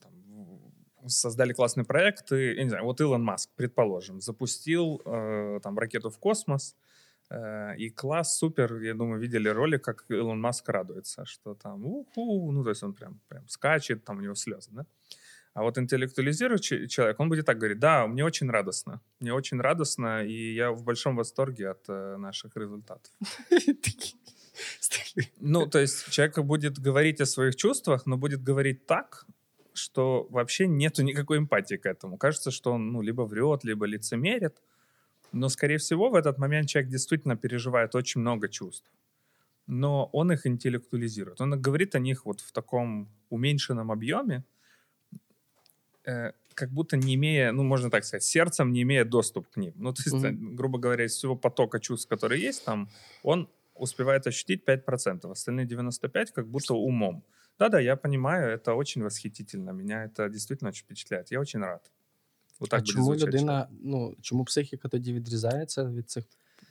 [0.00, 5.78] там, создали классный проект, и, я не знаю, вот Илон Маск, предположим, запустил э, там
[5.78, 6.83] ракету в космос, э,
[7.30, 12.62] и класс, супер, я думаю, видели ролик, как Илон Маск радуется, что там, уху, ну,
[12.62, 14.86] то есть он прям, прям скачет, там у него слезы, да?
[15.54, 20.24] А вот интеллектуализирующий человек, он будет так говорить, да, мне очень радостно, мне очень радостно,
[20.24, 23.12] и я в большом восторге от э, наших результатов.
[25.40, 29.26] Ну, то есть человек будет говорить о своих чувствах, но будет говорить так,
[29.74, 32.18] что вообще нету никакой эмпатии к этому.
[32.18, 34.62] Кажется, что он ну, либо врет, либо лицемерит.
[35.34, 38.90] Но, скорее всего, в этот момент человек действительно переживает очень много чувств.
[39.66, 41.40] Но он их интеллектуализирует.
[41.40, 44.44] Он говорит о них вот в таком уменьшенном объеме,
[46.06, 49.72] э, как будто не имея, ну, можно так сказать, сердцем не имея доступ к ним.
[49.76, 52.88] Ну, то есть, э, грубо говоря, из всего потока чувств, которые есть там,
[53.22, 57.24] он успевает ощутить 5%, остальные 95% как будто умом.
[57.58, 61.90] Да-да, я понимаю, это очень восхитительно, меня это действительно очень впечатляет, я очень рад.
[62.59, 66.23] Вот так а буде чому звучати людина, ну чому психіка тоді відрізається від цих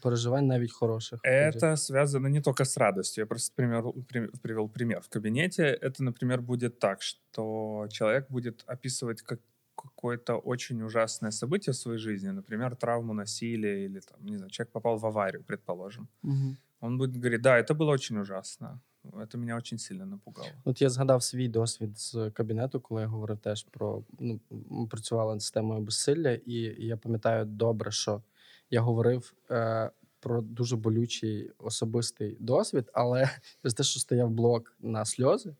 [0.03, 1.21] переживань, навіть хороших?
[1.23, 1.59] тоді?
[1.59, 3.23] Это связано не только с радостью.
[3.23, 5.01] Я просто пример, при- привел пример.
[5.01, 9.41] В кабинете это, например, будет так, что человек будет описывать как
[9.77, 14.73] какое-то очень ужасное событие в своей жизни, например, травму, насилие или там, не знаю, человек
[14.73, 16.09] попал в аварию, предположим.
[16.23, 16.57] Мгм.
[16.81, 18.81] Он будет говорить, да, это было очень ужасно,
[19.22, 20.48] Это меня очень сильно напугало.
[20.66, 25.34] От я згадав свій досвід з кабінету, коли я говорив теж про ну, ми працювали
[25.34, 26.54] над системою безсилля, і
[26.86, 28.22] я пам'ятаю добре, що
[28.70, 33.30] я говорив е, про дуже болючий особистий досвід, але
[33.62, 35.56] через те, що стояв блок на сльози,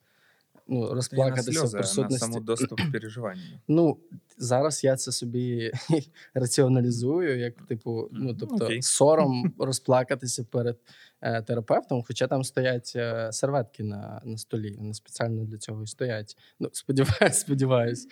[0.73, 2.19] ну, Это не на розплакатися в слезы, а на присутності.
[2.19, 3.47] саму доступ к переживанию.
[3.69, 3.99] Ну,
[4.39, 5.73] зараз я це собі
[6.35, 8.83] раціоналізую, як типу, ну Мгм, тобто, окей.
[8.83, 10.79] сором розплакатися перед
[11.21, 15.87] е, терапевтом, хоча там стоять е, серветки на, на столі, вони спеціально для цього і
[15.87, 16.37] стоять.
[16.61, 18.07] Ну, сподіваюсь, сподіваюсь,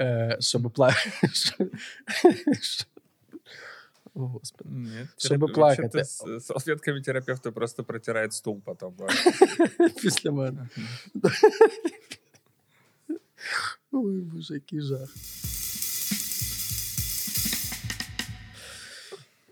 [0.00, 1.70] е, щоб плакати.
[4.14, 4.70] О, Господи.
[4.70, 8.94] Нет, Чтобы терапи- плакать, вообще-то э, с салфетками терапевты просто протирает стул потом.
[8.98, 9.06] да.
[10.02, 10.68] Після мене.
[13.97, 15.15] Ой, боже, який жах.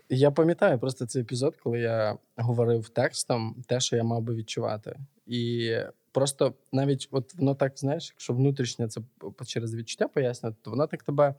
[0.08, 4.96] Я пам'ятаю просто цей епізод, коли я говорив текстом те, що я мав би відчувати.
[5.26, 5.72] І
[6.12, 9.00] просто навіть от воно так, знаєш, якщо внутрішнє це
[9.46, 11.34] через відчуття пояснювати, то воно так тебе,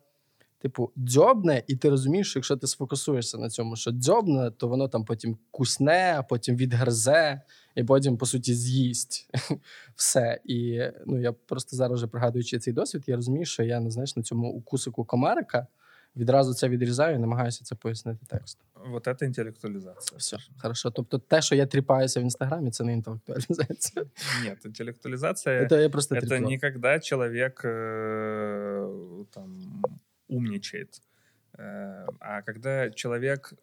[0.65, 4.89] типу, дзьобне, і ти розумієш, що якщо ти сфокусуєшся на цьому, що дзьобне, то воно
[4.89, 7.41] там потім кусне, а потім відгризе,
[7.75, 9.31] і потім, по суті, з'їсть
[9.97, 10.41] все.
[10.45, 14.17] І ну, я просто зараз вже пригадуючи цей досвід, я розумію, що я не знаєш
[14.17, 15.67] на цьому укусику комарика
[16.17, 18.67] відразу це відрізаю і намагаюся це пояснити текстом.
[18.87, 20.19] Вот это интеллектуализация.
[20.19, 20.91] Все, хорошо.
[20.91, 24.05] Тобто, те, що я тріпаюся в інстаграмі, це не інтелектуалізація.
[24.45, 26.51] Нет, интеллектуализация Це я просто это тріпло.
[26.51, 29.83] не когда человек э, там
[30.28, 31.02] умничает,
[31.58, 33.54] э, а когда человек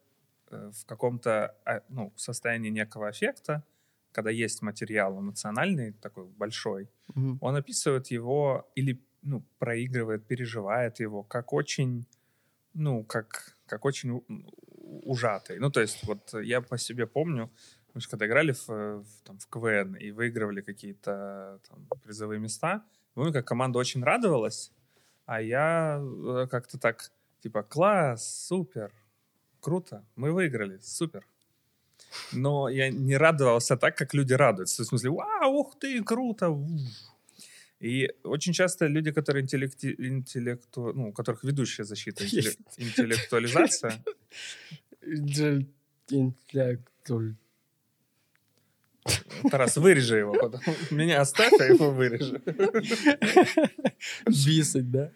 [0.51, 3.63] э, в каком-то а, ну, состоянии некого аффекта,
[4.11, 7.37] когда есть материал эмоциональный такой большой, Мгм.
[7.41, 12.05] он описывает его или ну, проигрывает, переживает его как очень,
[12.73, 14.23] ну, как, как очень
[15.03, 15.59] ужатый.
[15.59, 17.49] Ну, то есть вот я по себе помню,
[17.93, 22.83] мы же когда играли в, в, там, в КВН и выигрывали какие-то там, призовые места,
[23.13, 24.71] помню, как команда очень радовалась,
[25.25, 28.91] а я э, как-то так, типа, класс, супер,
[29.59, 31.25] круто, мы выиграли, супер.
[32.31, 34.83] Но я не радовался так, как люди радуются.
[34.83, 36.49] В смысле, вау, ух ты, круто.
[36.49, 36.67] у».
[37.79, 39.95] И очень часто люди, которые интеллекти...
[39.97, 40.93] интеллекту...
[40.93, 44.03] ну, у которых ведущая защита, интелле- интеллектуализация,
[49.50, 50.60] Тарас, вырежи его потом.
[50.90, 52.40] Меня оставь, а его вырежи.
[54.26, 55.10] Бісить, да?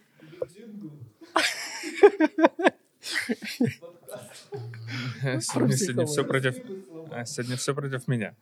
[5.41, 6.57] Сегодня, сегодня все против...
[7.11, 8.35] а, Сегодня все против меня.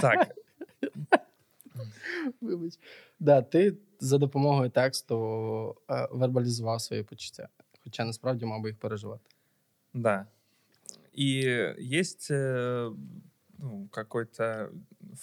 [0.00, 0.32] Так,
[2.40, 2.74] Вибач.
[3.20, 7.48] Да, ти за допомогою тексту е, вербалізував свої почуття.
[7.84, 9.30] Хоча насправді мав би їх переживати.
[9.94, 10.26] да.
[11.18, 11.46] И
[11.78, 12.92] есть э,
[13.61, 14.71] ну, какой-то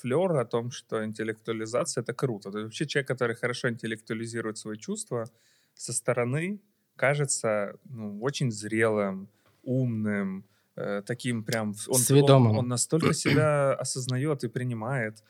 [0.01, 2.51] флер о том, что интеллектуализация— это круто.
[2.51, 5.29] То есть вообще человек, который хорошо интеллектуализирует свои чувства,
[5.75, 6.61] со стороны
[6.97, 9.29] кажется ну, очень зрелым,
[9.63, 10.45] умным,
[10.77, 11.71] э, таким прям...
[11.71, 12.59] Он, он, Сведомым.
[12.59, 15.23] он настолько себя осознает и принимает.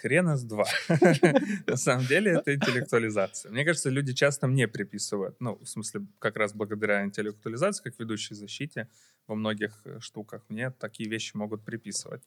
[0.00, 0.64] Хрена с два.
[1.66, 3.50] На самом деле это интеллектуализация.
[3.50, 8.34] Мне кажется, люди часто мне приписывают, ну, в смысле, как раз благодаря интеллектуализации, как ведущей
[8.34, 8.88] защите
[9.26, 12.22] во многих э, штуках, мне такие вещи могут приписывать.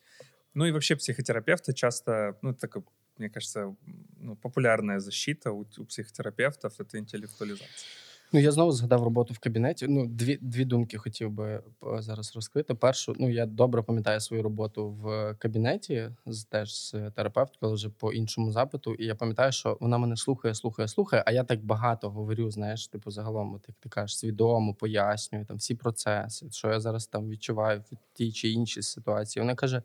[0.54, 2.84] Ну и вообще психотерапевты часто, ну, это такая,
[3.18, 3.76] мне кажется,
[4.18, 7.88] ну, популярная защита у, у психотерапевтов— это интеллектуализация.
[8.34, 9.88] Ну, я знову згадав роботу в кабінеті.
[9.88, 11.62] Ну, дві, дві думки хотів би е,
[12.02, 12.74] зараз розкрити.
[12.74, 17.89] Першу, ну я добре пам'ятаю свою роботу в кабінеті з теж з терапевткою, але вже
[17.89, 18.94] по іншому запиту.
[18.94, 21.24] І я пам'ятаю, що вона мене слухає, слухає, слухає.
[21.26, 25.58] А я так багато говорю, знаєш, типу, загалом, от як ти кажеш, свідомо пояснюю там
[25.58, 29.41] всі процеси, що я зараз там відчуваю в тій чи іншій ситуації.
[29.41, 29.84] Вона каже: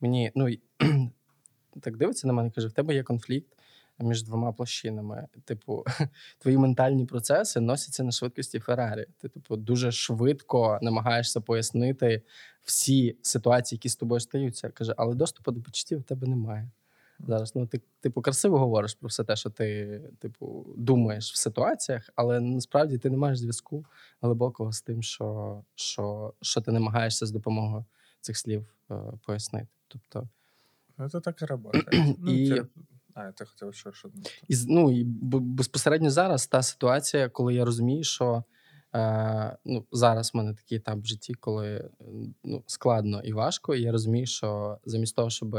[0.00, 0.48] мені, ну
[1.80, 3.53] так дивиться на мене, каже: в тебе є конфлікт
[3.98, 5.28] між двома площинами.
[5.44, 5.84] Типу,
[6.38, 9.06] твої ментальні процеси носяться на швидкості Феррарі.
[9.18, 12.22] Ти, типу, дуже швидко намагаєшся пояснити
[12.62, 14.68] всі ситуації, які з тобою стаються.
[14.68, 16.70] Каже, але доступу до почуттів в тебе немає.
[17.26, 22.10] Зараз ну ти типу красиво говориш про все те, що ти типу думаєш в ситуаціях,
[22.14, 23.84] але насправді ти не маєш зв'язку
[24.22, 27.84] глибокого з тим, що, що, що ти намагаєшся з допомогою
[28.20, 28.94] цих слів е,
[29.26, 29.68] пояснити.
[29.88, 30.28] Тобто,
[30.98, 31.86] Это так и работает.
[32.18, 32.64] Ну, те-
[33.14, 34.18] А, это хотел еще что-то.
[34.48, 38.44] І ну і безпосередньо зараз та ситуація, коли я розумію, що
[38.94, 41.90] е, ну, зараз в мене такий етап в житті, коли е,
[42.44, 45.56] ну, складно і важко, і я розумію, що замість того, щоб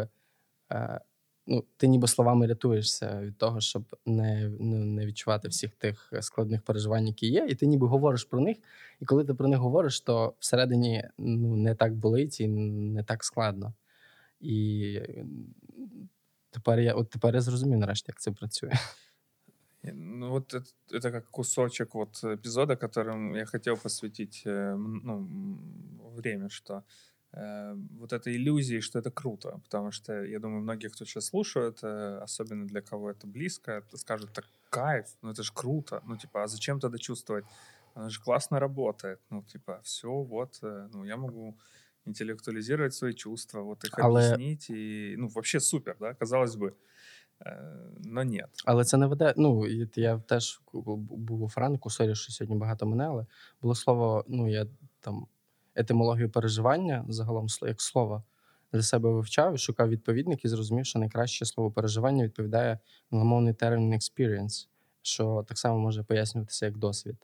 [0.71, 0.99] е,
[1.47, 6.61] ну, ти ніби словами рятуєшся від того, щоб не, ну, не відчувати всіх тих складних
[6.61, 8.57] переживань, які є, і ти ніби говориш про них.
[8.99, 13.23] І коли ти про них говориш, то всередині ну, не так болить і не так
[13.23, 13.73] складно.
[14.39, 14.99] І
[16.54, 18.72] тепер я, от тепер я зрозумів нарешті, як це працює.
[19.82, 25.16] Ну вот это, это как кусочек вот эпизода, которым я хотел посвятить э, м, ну,
[25.16, 26.82] м, время, что
[27.32, 31.78] э, вот этой иллюзии, что это круто, потому что я думаю, многие, кто сейчас слушает,
[31.82, 36.16] э, особенно для кого это близко, это скажут, так кайф, ну это же круто, ну
[36.16, 37.44] типа, а зачем тогда чувствовать?
[37.94, 41.56] Она же классно работает, ну типа, все, вот, э, ну я могу
[42.06, 46.72] интеллектуализировать свои чувства, вот их Але- объяснить, и, ну вообще супер, да, казалось бы,
[47.46, 47.52] Э,
[48.04, 48.48] но нет.
[48.64, 49.34] Але це не веде.
[49.36, 53.26] Ну, і от я теж бу- був у Франку, сорі, що сьогодні багато мене, але
[53.62, 54.66] було слово, ну, я
[55.00, 55.26] там
[55.74, 58.22] етимологію переживання, загалом сло- як слово
[58.72, 62.78] для себе вивчав і шукав відповідник і зрозумів, що найкраще слово переживання відповідає
[63.10, 64.68] англомовний термін experience,
[65.02, 67.16] що так само може пояснюватися як досвід.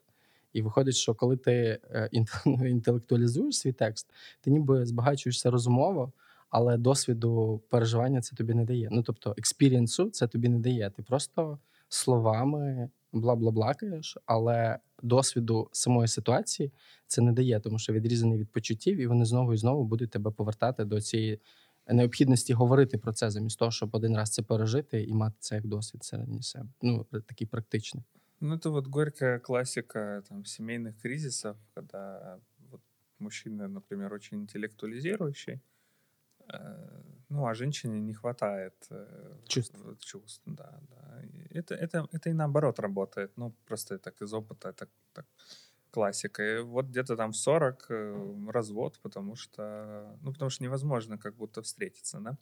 [0.52, 2.08] І виходить, що коли ти е,
[2.68, 4.10] інтелектуалізуєш свій текст,
[4.40, 6.12] ти ніби збагачуєшся розумово,
[6.50, 8.88] але досвіду переживання це тобі не дає.
[8.92, 10.90] Ну тобто, експірієнсу це тобі не дає.
[10.90, 16.72] Ти просто словами бла-бла-блакаєш, але досвіду самої ситуації
[17.06, 20.30] це не дає, тому що відрізаний від почуттів, і вони знову і знову будуть тебе
[20.30, 21.40] повертати до цієї
[21.88, 25.66] необхідності говорити про це, замість того, щоб один раз це пережити і мати це як
[25.66, 26.68] досвід всередині себе.
[26.82, 28.04] Ну такий практичний.
[28.42, 32.80] Ну, это вот горькая классика там, семейных кризисов, когда вот
[33.20, 35.60] мужчина, например, очень интеллектуализирующий,
[36.48, 39.78] э, ну, а женщине не хватает э, Чувств.
[39.84, 41.22] вот чувств, да, да.
[41.22, 45.26] И Это, это, это и наоборот работает, ну, просто так из опыта, это так
[45.92, 46.42] классика.
[46.42, 51.36] И вот где-то там в 40 э, развод, потому что, ну, потому что невозможно как
[51.36, 52.36] будто встретиться, да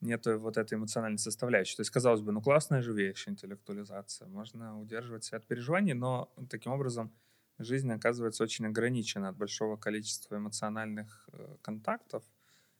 [0.00, 1.76] нету вот этой эмоциональной составляющей.
[1.76, 4.28] То есть, казалось бы, ну классная же вещь, интеллектуализация.
[4.28, 7.12] Можно удерживать себя от переживаний, но таким образом
[7.58, 12.22] жизнь оказывается очень ограничена от большого количества эмоциональных э, контактов,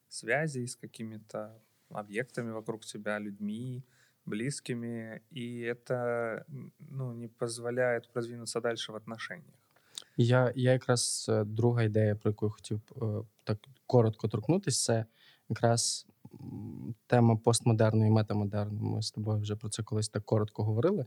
[0.08, 3.84] связей с какими-то объектами вокруг себя, людьми,
[4.24, 6.44] близкими, и это
[6.78, 9.54] ну, не позволяет продвинуться дальше в отношениях.
[10.16, 13.04] Я, я якраз е, друга ідея, про яку я хотів е,
[13.44, 15.04] так коротко торкнутися, це
[15.48, 16.06] якраз
[17.06, 18.80] тема постмодерну і метамодерну.
[18.80, 21.04] Ми з тобою вже про це колись так коротко говорили.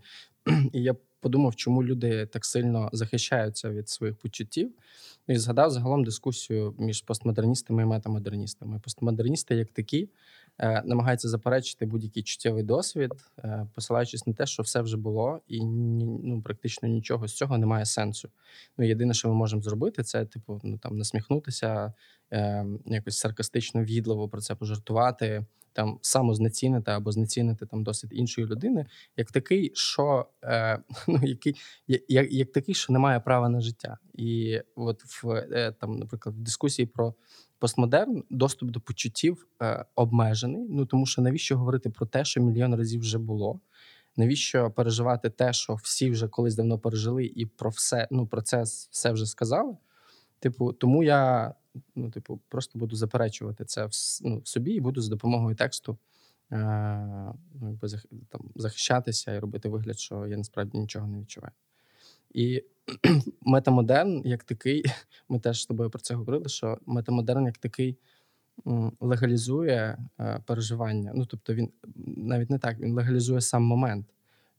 [0.74, 4.72] І я подумав, чому люди так сильно захищаються від своїх почуттів.
[5.28, 8.80] І згадав загалом дискусію між постмодерністами і метамодерністами.
[8.80, 10.10] Постмодерністи, як такі,
[10.62, 15.66] е, намагаються заперечити будь-який чуттєвий досвід, е, посилаючись на те, що все вже було, і
[15.66, 18.30] ну, практично нічого з цього немає сенсу.
[18.78, 21.94] Ну, єдине, що ми можемо зробити, це типу, ну там насміхнутися,
[22.32, 28.86] е, якось саркастично, в'їдливо про це пожартувати, там самознецінити або знецінити там досвід іншої людини,
[29.18, 31.56] як такий, що е, ну, який,
[31.88, 33.98] як, як такий, що не має права на життя.
[34.14, 37.14] І от в е, там, наприклад, в дискусії про
[37.60, 40.68] постмодерн доступ до почуттів е, обмежений.
[40.70, 43.60] Ну тому що навіщо говорити про те, що мільйон разів вже було?
[44.18, 48.64] Навіщо переживати те, що всі вже колись давно пережили, і про все ну про це
[48.92, 49.78] все вже сказали?
[50.40, 51.54] Типу, тому я
[51.96, 55.98] ну, типу, просто буду заперечувати це в, ну, в собі і буду за допомогою тексту
[56.52, 57.80] е, ну,
[58.30, 61.54] там, захищатися і робити вигляд, що я насправді нічого не відчуваю.
[62.34, 62.64] І
[63.42, 64.84] метамодерн, як такий,
[65.30, 67.98] ми теж з тобою про це говорили, що метамодерн як такий
[69.00, 71.12] легалізує е, переживання.
[71.16, 71.72] Ну, тобто, він
[72.06, 74.08] навіть не так, він легалізує сам момент.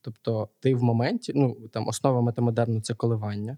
[0.00, 3.56] Тобто, ти в моменті, ну там основа метамодерну це коливання,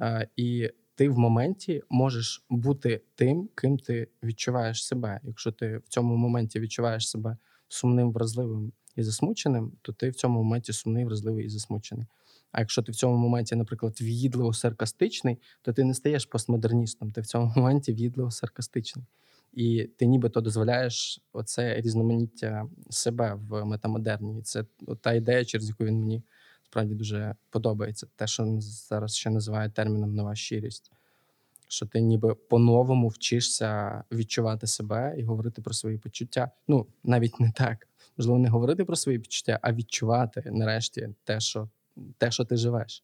[0.00, 5.20] е, і ти в моменті можеш бути тим, ким ти відчуваєш себе.
[5.22, 7.36] Якщо ти в цьому моменті відчуваєш себе
[7.68, 12.06] сумним, вразливим і засмученим, то ти в цьому моменті сумний, вразливий і засмучений.
[12.52, 17.20] А якщо ти в цьому моменті, наприклад, в'їдливо саркастичний, то ти не стаєш постмодерністом, ти
[17.20, 19.04] в цьому моменті в'їдливо саркастичний.
[19.52, 24.42] І ти нібито дозволяєш оце різноманіття себе в метамодерні.
[24.42, 24.64] Це
[25.00, 26.22] та ідея, через яку він мені
[26.70, 28.06] справді дуже подобається.
[28.16, 30.92] Те, що зараз ще називають терміном нова щирість.
[31.68, 36.50] Що ти ніби по-новому вчишся відчувати себе і говорити про свої почуття.
[36.68, 37.88] Ну, навіть не так.
[38.16, 41.68] Можливо, не говорити про свої почуття, а відчувати нарешті те, що,
[42.18, 43.02] те, що ти живеш.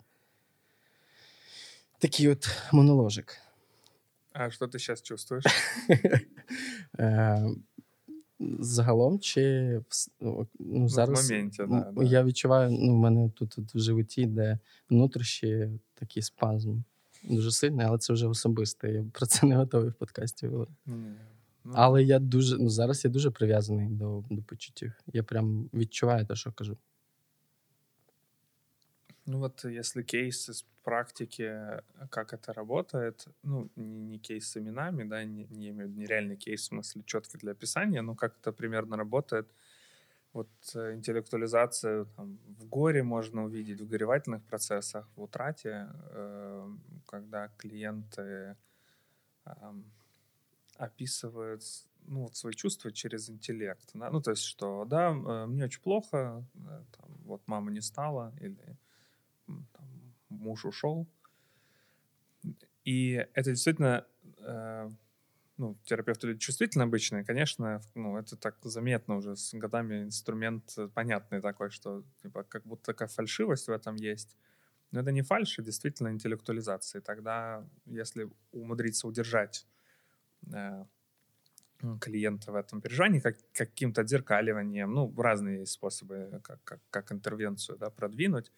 [1.98, 3.38] Такий от моноложик.
[4.33, 5.44] А что ты сейчас чувствуешь?
[8.61, 9.81] Загалом чи
[10.21, 12.05] ну, зараз зараз моменті, да, да.
[12.05, 14.59] я відчуваю, ну, в мене тут, тут в животі, де
[14.91, 16.79] внутрішні такий спазм.
[17.25, 18.93] Дуже сильний, але це вже особисте.
[18.93, 20.75] Я про це не готовий в подкасті говорити.
[21.65, 24.93] Ну, Але я дуже ну зараз я дуже прив'язаний до, до почуттів.
[25.07, 26.77] Я прям відчуваю те, що кажу.
[29.27, 31.81] Ну вот если кейс из практики,
[32.11, 36.01] как это работает, ну не, не кейс с именами, да, не, не имею в виду
[36.01, 39.49] нереальный кейс в смысле четкий для описания, но как это примерно работает.
[40.33, 46.69] вот э, интеллектуализация там, в горе можно увидеть, в горевательных процессах, в утрате, э,
[47.07, 48.57] когда клиенты
[49.44, 49.85] ам,
[50.77, 51.63] описывают
[52.07, 53.90] ну, вот свои чувства через интеллект.
[53.94, 54.11] да.
[54.11, 58.35] Ну, то есть, что да, э, мне очень плохо, э, там, вот мама не стала,
[58.40, 58.77] или
[60.43, 61.07] муж ушел.
[62.85, 64.05] И это действительно,
[64.38, 64.90] э,
[65.57, 70.88] ну, терапевты люди чувствительно обычные, конечно, ну, это так заметно уже с годами инструмент э,
[70.88, 74.37] понятный такой, что типа как будто такая фальшивость в этом есть.
[74.90, 77.01] Но это не фальшь, а действительно интеллектуализация.
[77.01, 79.67] И Тогда, если умудриться удержать
[80.53, 80.85] э,
[82.01, 87.79] клиента в этом переживании, как, каким-то отзеркаливанием, ну, разные есть способы, как, как, как интервенцию
[87.79, 88.53] да, продвинуть,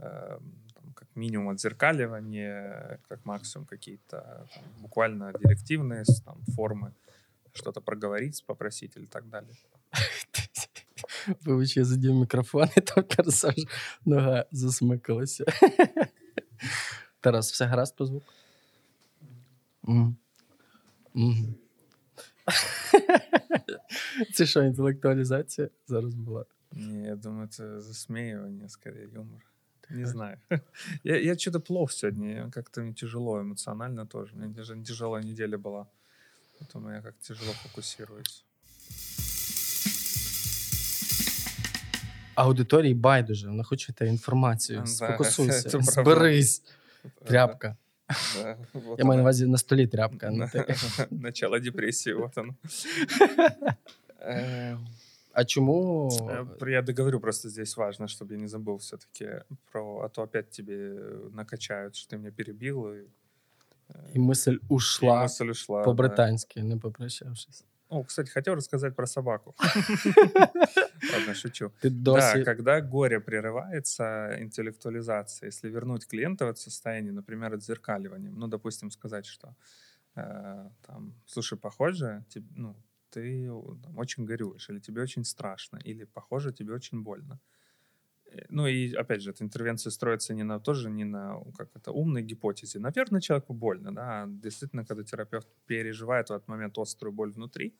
[0.00, 6.92] там, как минимум отзеркаливание, как максимум какие-то там, буквально директивные с- там, формы,
[7.52, 9.54] что-то проговорить, попросить или так далее.
[11.44, 13.54] Вибач, я задів мікрофон, і там персаж
[14.04, 15.44] нога засмикалася.
[17.20, 18.26] Тарас, все гаразд по звуку?
[19.82, 20.16] Мгм.
[21.14, 21.54] Мгм.
[24.34, 26.44] Це що, інтелектуалізація зараз була?
[26.72, 29.40] Не, я думаю, это засмеивание, скорее юмор.
[29.90, 30.38] Не знаю.
[31.04, 34.34] Я, я что-то плохо сегодня, как-то мне тяжело эмоционально тоже.
[34.34, 35.86] У меня даже тяжелая неделя была.
[36.60, 38.44] Поэтому я как тяжело фокусируюсь.
[42.34, 44.80] Аудиторії байдуже, вона хоче те інформацію.
[44.80, 45.92] Да, Сфокусуйся, це правда.
[45.92, 46.62] зберись.
[47.04, 47.76] Э, Тряпка.
[48.42, 49.20] да, вот Я маю на она.
[49.22, 50.26] увазі на столі тряпка.
[50.26, 50.46] а не Да.
[50.48, 50.76] таке.
[51.10, 52.54] Начало депрессии, вот оно.
[55.33, 60.01] Э, А чому э, Я договорю, просто здесь важно, чтобы я не забыл все-таки про...
[60.01, 60.93] А то опять тебе
[61.31, 63.07] накачают, что ты меня перебил, и,
[64.19, 65.79] мисль и ушла мысль ушла.
[65.79, 65.85] да.
[65.85, 67.63] по-британськи, не попрощавшись?
[67.89, 69.53] О, кстати, хотел рассказать про собаку.
[71.13, 71.73] Ладно, шучу.
[71.83, 78.91] Да, когда горе прерывается, интеллектуализация, если вернуть клиента в это состояние, например, отзеркаливанием, ну, допустим,
[78.91, 79.55] сказать, что
[80.15, 82.23] э, там, слушай, похоже,
[82.55, 82.75] ну,
[83.11, 83.47] ты
[83.83, 87.39] там, очень горюешь, или тебе очень страшно, или похоже, тебе очень больно.
[88.25, 91.91] Э, Ну и опять же, эта интервенция строится не на тоже не на как это
[91.91, 92.79] умной гипотезе.
[92.79, 94.25] Наверное, человеку больно, да.
[94.29, 97.77] Действительно, когда терапевт переживает в этот момент острую боль внутри,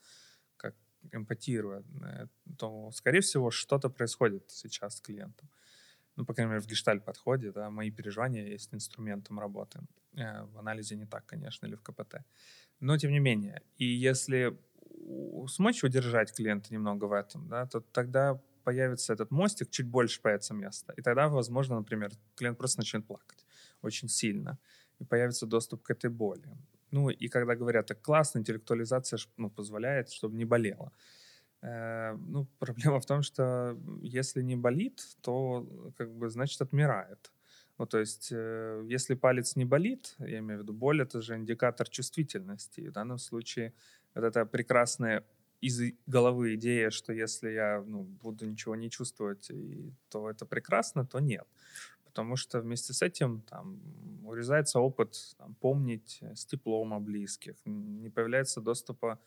[0.57, 0.75] как
[1.13, 2.27] эмпатируя, э,
[2.57, 5.49] то, скорее всего, что-то происходит сейчас с клиентом.
[6.17, 9.79] Ну, по крайней мере, в гештальт-подходе, да, мои переживания есть инструментом работы.
[10.15, 12.25] Э, В анализе не так, конечно, или в КПТ.
[12.79, 14.59] Но, тем не менее, и если
[15.47, 20.53] смочь удержать клиента немного в этом, да, то тогда появится этот мостик, чуть больше появится
[20.53, 20.93] места.
[20.97, 23.45] И тогда, возможно, например, клиент просто начнет плакать
[23.81, 24.57] очень сильно.
[24.99, 26.47] И появится доступ к этой боли.
[26.91, 30.91] Ну, и когда говорят, так классно, интеллектуализация ну, позволяет, чтобы не болело.
[31.61, 37.31] Э, ну, проблема в том, что если не болит, то, как бы, значит, отмирает.
[37.77, 41.35] Ну, то есть, э, если палец не болит, я имею в виду боль, это же
[41.35, 42.81] индикатор чувствительности.
[42.81, 43.73] И в данном случае
[44.15, 45.23] вот эта прекрасная
[45.61, 51.05] из головы идея, что если я ну, буду ничего не чувствовать, и, то это прекрасно,
[51.05, 51.47] то нет.
[52.03, 53.79] Потому что вместе с этим там,
[54.25, 59.19] урезается опыт там, помнить э, с теплом о близких, не появляется доступа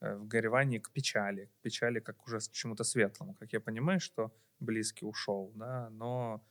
[0.00, 3.34] э, в горевании к печали, к печали как уже к чему-то светлому.
[3.34, 6.42] Как я понимаю, что близкий ушел, да, но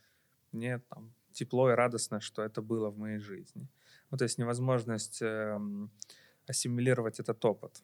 [0.51, 3.67] мне там тепло и радостно, что это было в моей жизни.
[4.11, 5.89] Ну, то есть невозможность эм,
[6.47, 7.83] ассимилировать этот опыт.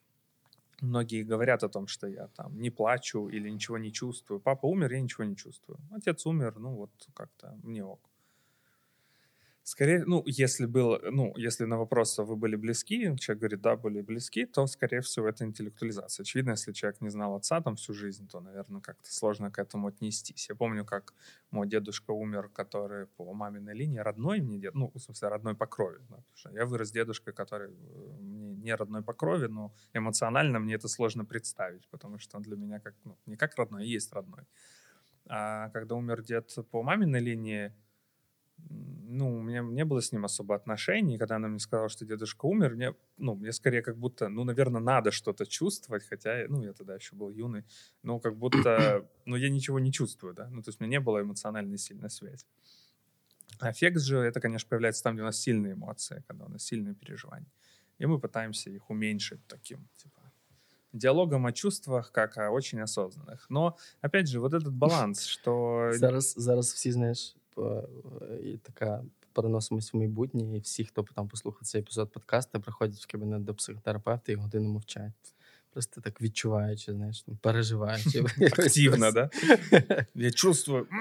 [0.80, 4.40] Многие говорят о том, что я там не плачу или ничего не чувствую.
[4.40, 5.78] Папа умер, я ничего не чувствую.
[5.90, 8.07] Отец умер, ну вот как-то мне ок.
[9.68, 14.00] Скорее, ну, если было, ну, если на вопрос, вы были близки, человек говорит, да, были
[14.00, 16.24] близки, то, скорее всего, это интеллектуализация.
[16.24, 19.88] Очевидно, если человек не знал отца там всю жизнь, то, наверное, как-то сложно к этому
[19.88, 20.48] отнестись.
[20.48, 21.12] Я помню, как
[21.50, 25.66] мой дедушка умер, который по маминой линии родной мне дед, ну, в смысле, родной по
[25.66, 25.98] крови.
[26.08, 30.60] да, потому что я вырос дедушкой, который э, мне не родной по крови, но эмоционально
[30.60, 33.84] мне это сложно представить, потому что он для меня как, ну, не как родной, а
[33.84, 34.46] есть родной.
[35.26, 37.74] А когда умер дед по маминой линии,
[39.08, 41.14] ну, у меня не было с ним особо отношений.
[41.14, 44.44] и Когда она мне сказала, что дедушка умер, мне, ну, мне скорее как будто, ну,
[44.44, 47.64] наверное, надо что-то чувствовать, хотя, ну, я тогда еще был юный,
[48.02, 51.00] но как будто, ну, я ничего не чувствую, да, ну, то есть у меня не
[51.00, 52.46] было эмоциональной сильной связи.
[53.60, 56.94] Аффект же, это, конечно, появляется там, где у нас сильные эмоции, когда у нас сильные
[56.94, 57.50] переживания.
[57.98, 60.32] И мы пытаемся их уменьшить таким, типа,
[60.92, 63.50] диалогом о чувствах, как о очень осознанных.
[63.50, 65.90] Но, опять же, вот этот баланс, что...
[65.92, 67.37] Зараз, зараз всі, знаєш, по-
[68.42, 73.06] і така переносимось в майбутнє, і всі, хто там послухав цей епізод подкасту, приходять в
[73.06, 75.34] кабінет до психотерапевта і годину мовчать.
[75.70, 78.24] Просто так відчуваючи, знаєш, переживаючи.
[78.40, 79.30] Активно, да?
[80.14, 80.86] Я чувствую.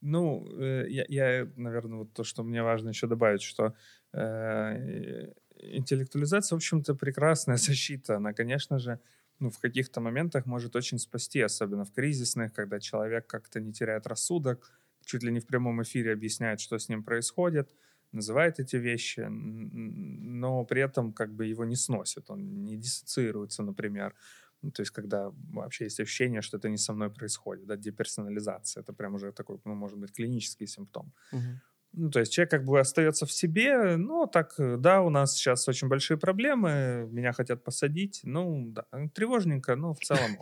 [0.00, 3.74] Ну, э, я, я наверное, вот то, что мне важно еще добавить, что
[4.12, 8.16] э, интеллектуализация, в общем-то, прекрасная защита.
[8.16, 8.98] Она, конечно же,
[9.40, 14.06] ну, в каких-то моментах может очень спасти, особенно в кризисных, когда человек как-то не теряет
[14.06, 14.70] рассудок,
[15.04, 17.74] чуть ли не в прямом эфире объясняет, что с ним происходит,
[18.12, 24.14] называет эти вещи, но при этом как бы его не сносит, он не диссоциируется, например.
[24.62, 28.80] Ну, то есть, когда вообще есть ощущение, что это не со мной происходит, да, деперсонализация,
[28.82, 31.12] это прям уже такой, ну, может быть, клинический симптом.
[31.32, 31.60] Мгм.
[31.98, 35.34] Ну, то есть человек как бы остается в себе, ну, так, э, да, у нас
[35.34, 38.84] сейчас очень большие проблемы, меня хотят посадить, ну, да,
[39.14, 40.38] тревожненько, но в целом...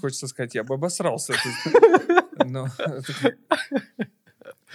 [0.00, 1.34] Хочется сказать, я бы обосрался.
[2.46, 2.68] Но,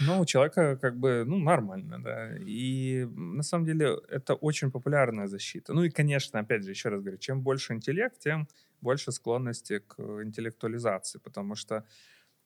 [0.02, 2.38] но у человека как бы, ну, нормально, да.
[2.38, 5.74] И на самом деле это очень популярная защита.
[5.74, 8.48] Ну и, конечно, опять же, еще раз говорю, чем больше интеллект, тем
[8.82, 11.84] больше склонности к интеллектуализации, потому что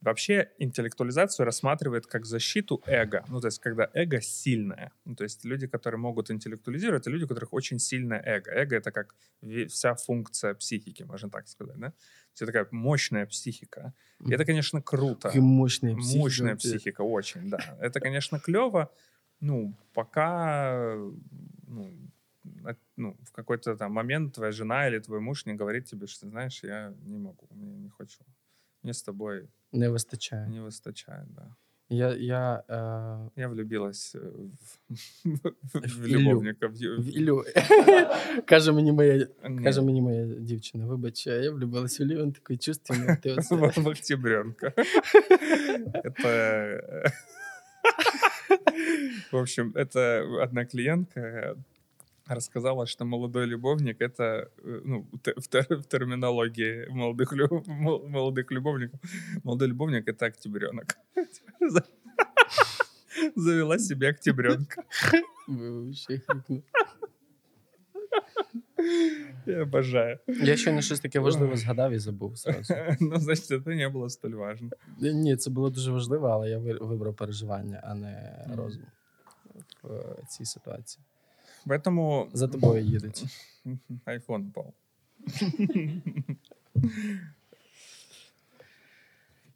[0.02, 3.26] Вообще интеллектуализацию рассматривает как защиту эго.
[3.28, 4.91] Ну, то есть, когда эго сильное.
[5.06, 8.52] Ну, то есть, люди, которые могут интеллектуализировать, это люди, у которых очень сильное эго.
[8.52, 9.16] Эго— это как
[9.68, 11.89] вся функция психики, можно так сказать, да?
[11.89, 13.93] То есть, такая мощная психика.
[14.26, 15.30] И это, конечно, круто.
[15.30, 16.20] Такая мощная психика.
[16.20, 17.60] Мощная психика, очень, да.
[17.82, 18.91] Это, конечно, клево.
[19.41, 20.95] Ну, пока
[21.68, 22.10] ну,
[22.97, 26.64] ну, в какой-то там момент твоя жена или твой муж не говорит тебе, что, знаешь,
[26.64, 28.24] я не могу, мне не хочу.
[28.82, 30.49] Мне с тобой Не вистачає.
[30.49, 31.55] не вистачає, да.
[31.89, 34.30] Я, я, е, Я влюбилась э,
[35.24, 36.18] в, в, в Іллю.
[36.18, 36.66] любовника.
[36.66, 37.45] В, в Ілю.
[38.47, 42.57] каже, мені моя, Ні, каже мені моя дівчина, вибач, я влюбилась в Ілю, він такий
[42.59, 43.55] чувственний, ти оце.
[43.57, 44.72] в, в октябренка.
[46.05, 47.12] Это...
[49.32, 51.57] В общем, это одна клиентка
[52.28, 54.22] рассказала, что молодой любовник это
[54.64, 55.07] э, ну,
[55.37, 59.01] в, тер- в терминологии молодых, лю- мол- молодых любовников.
[59.45, 60.97] Молодой любовник это октябренок.
[63.37, 64.82] Завела себе октябренка.
[65.49, 66.62] Вибач, я хрюкнув.
[69.47, 70.18] Я обожаю.
[70.26, 72.74] Я щойно щось таке важливе згадав і забув зразу.
[73.01, 74.70] Ну, значит, это не было столь важно.
[75.01, 78.57] Ні, це було дуже важливо, але я ви- вибрав переживання, а не Мгм.
[78.61, 78.82] розум
[79.82, 81.05] в е, цій ситуації.
[81.68, 83.24] Поэтому За тобою їдуть.
[84.07, 84.72] iPhone упал.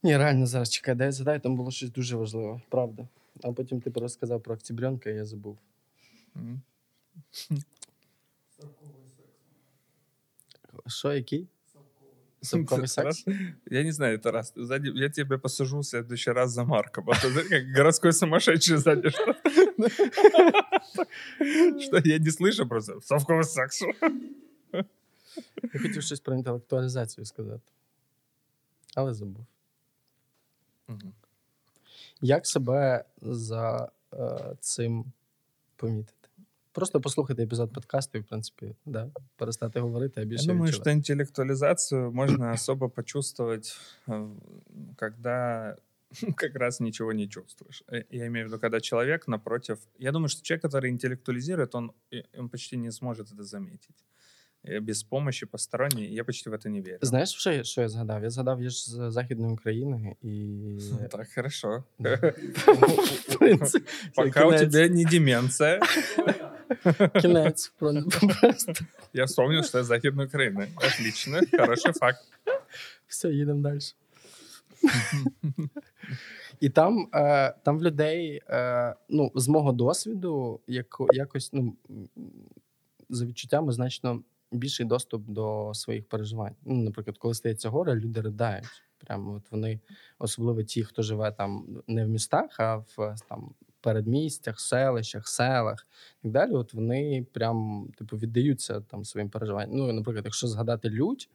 [0.03, 3.09] Ні, реально зараз чекай, дай задай, там було щось дуже важливе, правда.
[3.43, 5.59] А потім ти розказав про октябренка, і я забув.
[6.37, 6.61] М.
[10.87, 11.47] Що, який?
[12.43, 13.27] Совковий секс?
[13.27, 13.37] Раз-
[13.71, 14.53] Я не знаю, это раз.
[14.57, 17.11] Сзади, я тебя посажу в следующий раз за Марком.
[17.11, 19.11] А то знаешь, как городской сумасшедший сзади.
[19.11, 19.31] Что,
[21.81, 22.93] что я не слышу просто.
[23.01, 23.83] Совковый секс.
[25.73, 27.73] Я хотів щось про інтелектуалізацію сказати.
[28.95, 29.47] Але забув.
[30.89, 31.13] Мгм.
[32.21, 35.05] Як себе за е, цим
[35.77, 36.22] помітити?
[36.73, 40.91] Просто послухати епізод подкасту і, в принципі, да, перестати говорити, а більше Я думаю, відчувати.
[40.91, 43.77] что интеллектуализацию можно особо почувствовать,
[44.09, 44.31] э,
[44.97, 45.77] когда
[46.37, 47.83] как раз ничего не чувствуешь.
[47.93, 49.79] Э, Я имею в виду, когда человек напротив...
[49.99, 54.05] Я думаю, что человек, который интеллектуализирует, он, и- он почти не сможет это заметить.
[54.65, 56.99] Э, Без помощи посторонней, я почти в это не верю.
[57.03, 58.23] Знаєш, що я, що я згадав?
[58.23, 60.79] Я згадав, я ж з Західної України і.
[61.11, 61.85] Так, хорошо.
[61.99, 63.85] В принципі,
[64.17, 64.73] це Пока у кінець.
[64.73, 65.81] тебя не деменция,
[67.22, 67.74] Кінець.
[67.80, 67.94] про-
[68.42, 68.74] Просто.
[69.14, 70.68] я вспомнил, что я Західної України.
[70.76, 72.20] Отлично, хороший факт.
[73.08, 73.80] Все, їдемо далі.
[76.60, 81.76] І там, е, там в людей, е, ну, з мого досвіду, як, якось, ну,
[83.10, 86.56] за відчуттями, значно більший доступ до своїх переживань.
[86.66, 88.84] Ну, наприклад, коли стається горе, люди придають.
[88.98, 89.80] Прямо от вони,
[90.20, 93.52] особливо ті, хто живе там не в містах, а в там
[93.84, 95.88] передмістях, селищах, селах
[96.20, 96.52] і так далі.
[96.52, 99.78] От вони прям типу віддаються там своїм переживанням.
[99.78, 101.30] Ну, наприклад, якщо згадати лють,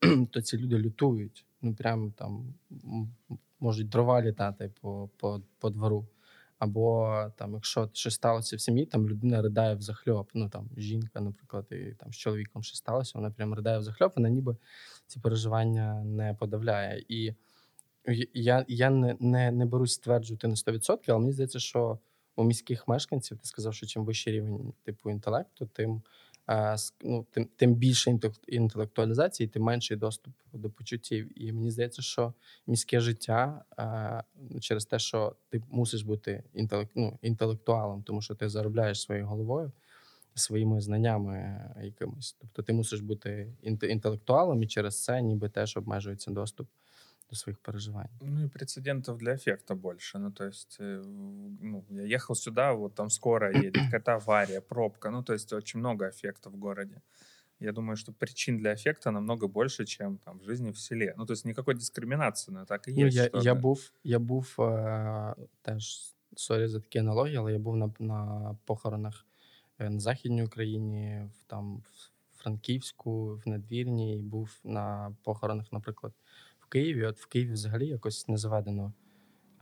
[0.30, 1.44] то ці люди лютують.
[1.62, 2.54] Ну, прям там
[3.60, 6.06] можуть дрова літати по, по, по двору.
[6.58, 10.30] Або там, якщо щось сталося в сім'ї, там людина ридає в захльоп.
[10.34, 14.16] Ну там жінка, наприклад, і там з чоловіком щось сталося, вона прям ридає в захльоп,
[14.16, 14.56] вона ніби
[15.06, 17.04] ці переживання не подавляє.
[17.08, 17.34] І
[18.34, 21.98] я, я не, не, не берусь стверджувати на 100%, але мені здається, що
[22.36, 26.02] у міських мешканців ти сказав, що чим вищий рівень типу інтелекту, тим,
[26.48, 31.42] е, ну, тим, тим більше інтелектуалізації, тим менший доступ до почуттів.
[31.42, 32.34] І мені здається, що
[32.66, 38.48] міське життя е, через те, що ти мусиш бути інтелект, ну, інтелектуалом, тому що ти
[38.48, 39.72] заробляєш своєю головою.
[40.34, 42.36] своїми знаннями якимось.
[42.40, 46.68] Тобто ти мусиш бути інтелектуалом, і через це ніби теж обмежується доступ
[47.29, 48.09] до своїх переживань.
[48.21, 50.19] Ну и прецедентов для эффекта больше.
[50.19, 51.01] Ну, то есть, э,
[51.61, 55.09] ну, я ехал сюда, вот там скоро едет, какая-то авария, пробка.
[55.11, 57.01] Ну, то есть, очень много эффекта в городе.
[57.59, 61.13] Я думаю, что причин для эффекта намного больше, чем там в жизни в селе.
[61.17, 63.17] Ну, то есть, никакой дискриминации, но так и Ну, есть.
[63.17, 67.59] я, что я это- був, я був е, теж сорі за такі аналогії, але я
[67.59, 69.25] був на, на похоронах
[69.79, 76.13] е, на Західній Україні, в, там, в Франківську, в Надвірні, і був на похоронах, наприклад,
[76.48, 77.04] в Києві.
[77.04, 78.92] От в Києві взагалі якось не заведено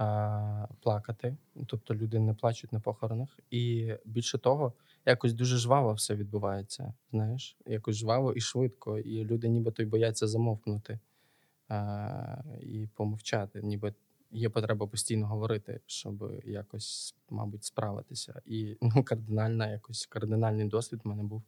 [0.00, 1.36] е, плакати.
[1.66, 3.38] Тобто люди не плачуть на похоронах.
[3.50, 4.72] І більше того,
[5.06, 6.94] якось дуже жваво все відбувається.
[7.10, 8.98] Знаєш, якось жваво і швидко.
[8.98, 10.98] І люди нібито й бояться замовкнути
[11.70, 13.62] е, і помовчати.
[13.62, 13.94] Ніби
[14.30, 18.42] є потреба постійно говорити, щоб якось, мабуть, справитися.
[18.46, 21.42] І ну, кардинальна, якось кардинальний досвід в мене був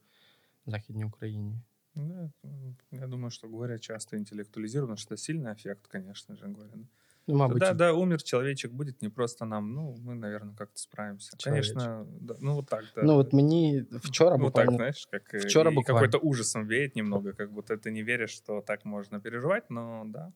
[0.66, 1.58] в Західній Україні.
[1.99, 6.71] Да, м, я думаю, что горе часто интеллектуализировано, что это сильный эффект, конечно же, горе.
[6.75, 6.87] Ну,
[7.33, 9.73] Что мабуть, да, да, умер человечек, будет не просто нам.
[9.73, 11.37] Ну, мы, наверное, как-то справимся.
[11.37, 11.73] Человечек.
[11.73, 13.01] Конечно, да, ну вот так, да.
[13.03, 15.99] ну от мені вчора ну, так, буквально знаешь, как э, вчера и буквально.
[15.99, 20.31] какой-то ужасом веет немного, как будто ты не веришь, что так можно переживать, но да.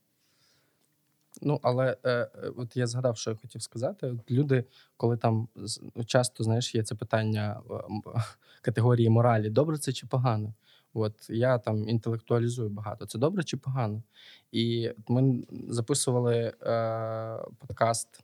[1.41, 4.08] Ну, але е, е, от я згадав, що я хотів сказати.
[4.08, 4.64] От люди,
[4.97, 8.04] коли там з- ну, часто знаєш, є це питання е, м,
[8.62, 10.54] категорії моралі: добре це чи погано?
[10.95, 13.07] От я там інтелектуалізую багато.
[13.07, 14.03] Це добре чи погано?
[14.53, 16.53] І ми записували е,
[17.59, 18.22] подкаст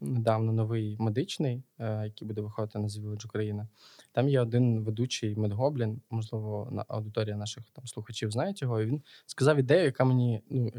[0.00, 3.68] недавно новий медичний, е, який буде виходити на The Village Україна.
[4.12, 8.80] Там є один ведучий медгоблін, можливо, на аудиторія наших там слухачів знають його.
[8.80, 10.72] І він сказав ідею, яка мені ну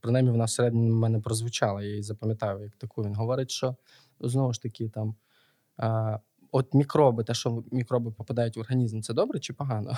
[0.00, 3.02] принаймні вона всередині мене прозвучала, я її запам'ятав як таку.
[3.02, 3.76] Він говорить, що
[4.20, 5.14] знову ж таки там.
[5.76, 6.18] А,
[6.56, 9.92] От мікроби, те, що мікроби попадають в організм, це добре чи погано?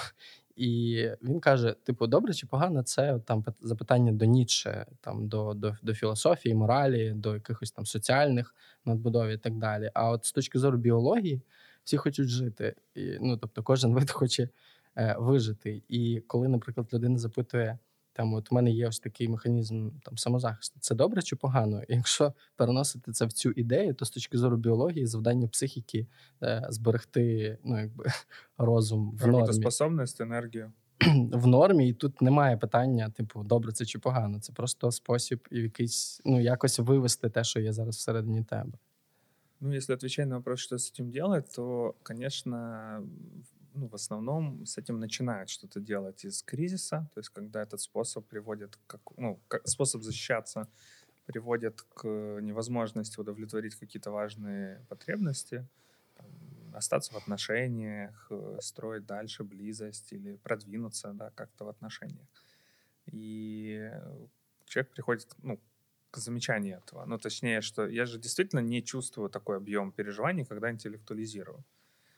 [0.56, 5.76] І він каже: типу, добре чи погано, це там запитання до Ніцше, там до, до,
[5.82, 8.54] до філософії, моралі, до якихось там соціальних
[8.84, 9.90] надбудов і так далі.
[9.94, 11.42] А от з точки зору біології,
[11.84, 12.74] всі хочуть жити.
[12.94, 14.48] І, ну, тобто, кожен вид хоче
[14.96, 15.82] е, вижити.
[15.88, 17.78] І коли, наприклад, людина запитує,
[18.16, 20.80] там, от у мене є ось такий механізм там самозахисту.
[20.80, 21.82] Це добре чи погано?
[21.88, 26.06] Якщо переносити це в цю ідею, то з точки зору біології, завдання психіки
[26.42, 28.04] е, зберегти ну, якби,
[28.58, 29.40] розум в нормі.
[29.40, 30.72] Работоспособность, энергию.
[31.32, 34.40] в нормі, і тут немає питання, типу, добре це чи погано.
[34.40, 38.78] Це просто спосіб і якийсь, ну, якось вивести те, що є зараз всередині тебе.
[39.60, 43.02] Ну, если отвечать на вопрос, что с этим делать, то, конечно,
[43.76, 48.26] ну, в основном с этим начинают что-то делать из кризиса, то есть когда этот способ
[48.26, 50.68] приводит, как, ну, как способ защищаться
[51.26, 52.06] приводит к
[52.40, 55.66] невозможности удовлетворить какие-то важные потребности,
[56.14, 56.26] там,
[56.72, 62.28] остаться в отношениях, э, строить дальше близость или продвинуться, да, как-то в отношениях.
[63.06, 63.90] И
[64.66, 65.60] человек приходит, ну,
[66.10, 67.04] к замечанию этого.
[67.06, 71.64] Ну, точнее, что я же действительно не чувствую такой объем переживаний, когда интеллектуализирую.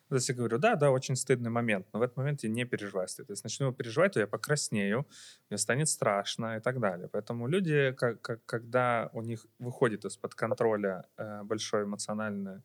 [0.09, 2.64] То есть я говорю, да, да, очень стыдный момент, но в этот момент я не
[2.64, 3.28] переживаю стыд.
[3.30, 5.06] Есть начну его переживать, то я покраснею,
[5.50, 7.09] мне станет страшно и так далее.
[7.09, 12.62] Поэтому люди, как, как- когда у них выходит из-под контроля э, большой эмоциональный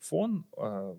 [0.00, 0.96] фон, э,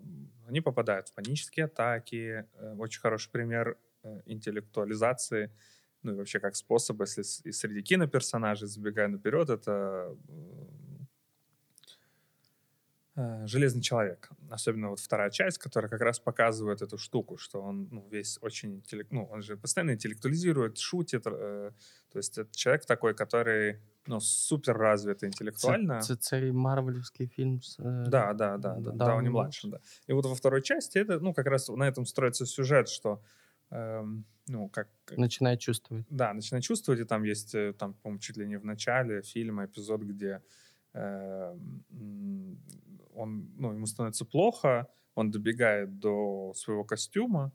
[0.48, 2.46] они попадают в панические атаки.
[2.54, 5.50] Э, очень хороший пример э, интеллектуализации,
[6.02, 10.16] ну и вообще как способ, если и среди киноперсонажей, забегая наперед, это
[13.45, 14.29] Железный человек.
[14.49, 18.75] Особенно вот вторая часть, которая как раз показывает эту штуку, что он ну, весь очень
[18.75, 19.11] интеллект...
[19.11, 21.27] Ну, он же постоянно интеллектуализирует, шутит.
[21.27, 21.71] э,
[22.11, 25.99] то есть это человек такой, который ну, супер развит интеллектуально.
[26.01, 29.71] Це, це цей марвелівський фільм з е, Да, да, да, Д- да, Дауни Дауни младшим,
[29.71, 29.79] да.
[30.07, 33.21] И вот во второй части это, ну, как раз на этом строится сюжет, что,
[33.71, 34.87] эм, ну, как,
[35.17, 36.05] починає чувствувати.
[36.09, 39.65] да, начинает чувствовать, и там есть, э, там, по-моему, чуть ли не в начале фильма
[39.65, 40.43] эпизод, где э, м,
[43.14, 47.52] он, ну, ему становится плохо, он добегает до своего костюма,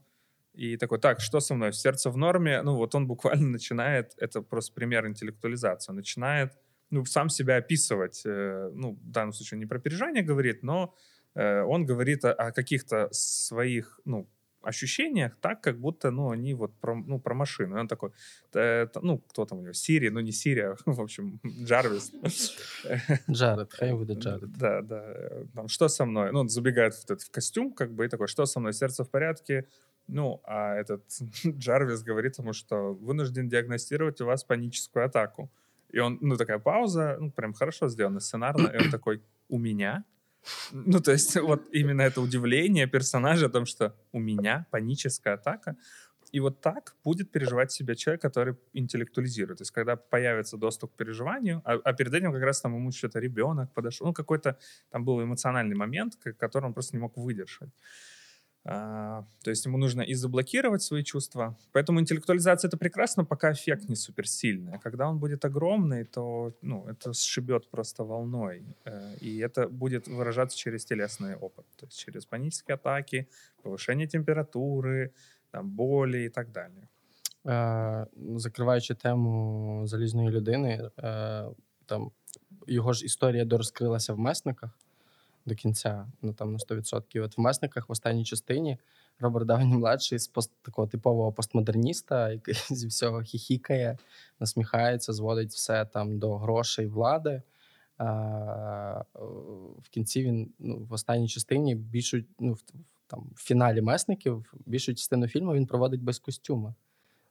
[0.53, 1.73] и такой, так, что со мной?
[1.73, 2.61] Сердце в норме?
[2.61, 6.53] Ну, вот он буквально начинает, это просто пример интеллектуализации, начинает,
[6.89, 8.23] ну, сам себя описывать.
[8.25, 10.95] э, ну, в данном случае не про переживания говорит, но
[11.35, 14.27] э, он говорит о каких-то своих, ну,
[14.61, 17.77] ощущениях так, как будто, ну, они вот про, ну, про машину.
[17.77, 18.09] И он такой,
[18.51, 22.11] «Та- та- ну, кто там у него, Сири, ну, не Сири, а, в общем, Джарвис.
[23.31, 24.51] Джаред, хай буде Джаред.
[24.57, 25.03] Да, да.
[25.05, 26.31] э, Там, что со мной?
[26.31, 28.73] Ну, он забегает в, этот, в костюм, как бы, и такой, что со мной?
[28.73, 29.65] Сердце в порядке?
[30.07, 31.03] Ну, а этот
[31.45, 35.49] Джарвис говорит ему, что вынужден диагностировать у вас паническую атаку.
[35.95, 40.03] И он, ну, такая пауза, ну, прям хорошо сделано сценарно, и он такой, у меня?
[40.71, 45.75] Ну, то есть вот именно это удивление персонажа о том, что у меня паническая атака.
[46.31, 49.57] И вот так будет переживать себя человек, который интеллектуализирует.
[49.57, 52.91] То есть когда появится доступ к переживанию, а, а перед этим как раз там ему
[52.91, 54.57] что-то ребенок подошел, ну какой-то
[54.91, 57.71] там был эмоциональный момент, который он просто не мог выдержать.
[58.68, 61.54] А, то есть ему нужно и заблокировать свои чувства.
[61.72, 64.72] Поэтому интеллектуализация это прекрасно, пока эффект не суперсильный.
[64.72, 68.62] А когда он будет огромный, то ну, это сшибет просто волной.
[68.86, 71.66] Э, И это будет выражаться через телесный опыт.
[71.76, 73.28] То есть через панические атаки,
[73.62, 75.10] повышение температуры,
[75.50, 76.88] там, боли и так далі.
[77.46, 81.44] Е, закриваючи тему залізної людини, е,
[81.86, 82.10] там
[82.66, 84.78] його ж історія дорозкрилася в месниках
[85.45, 87.23] До кінця, ну там на 100%.
[87.23, 88.77] От в месниках в останній частині
[89.19, 93.97] Роберт Дауні младший з пост, такого типового постмодерніста, який зі всього хіхікає,
[94.39, 97.41] насміхається, зводить все там до грошей влади.
[97.97, 99.03] А,
[99.79, 102.63] в кінці він ну, в останній частині більшу, ну, в,
[103.07, 106.75] там, в фіналі месників більшу частину фільму він проводить без костюма.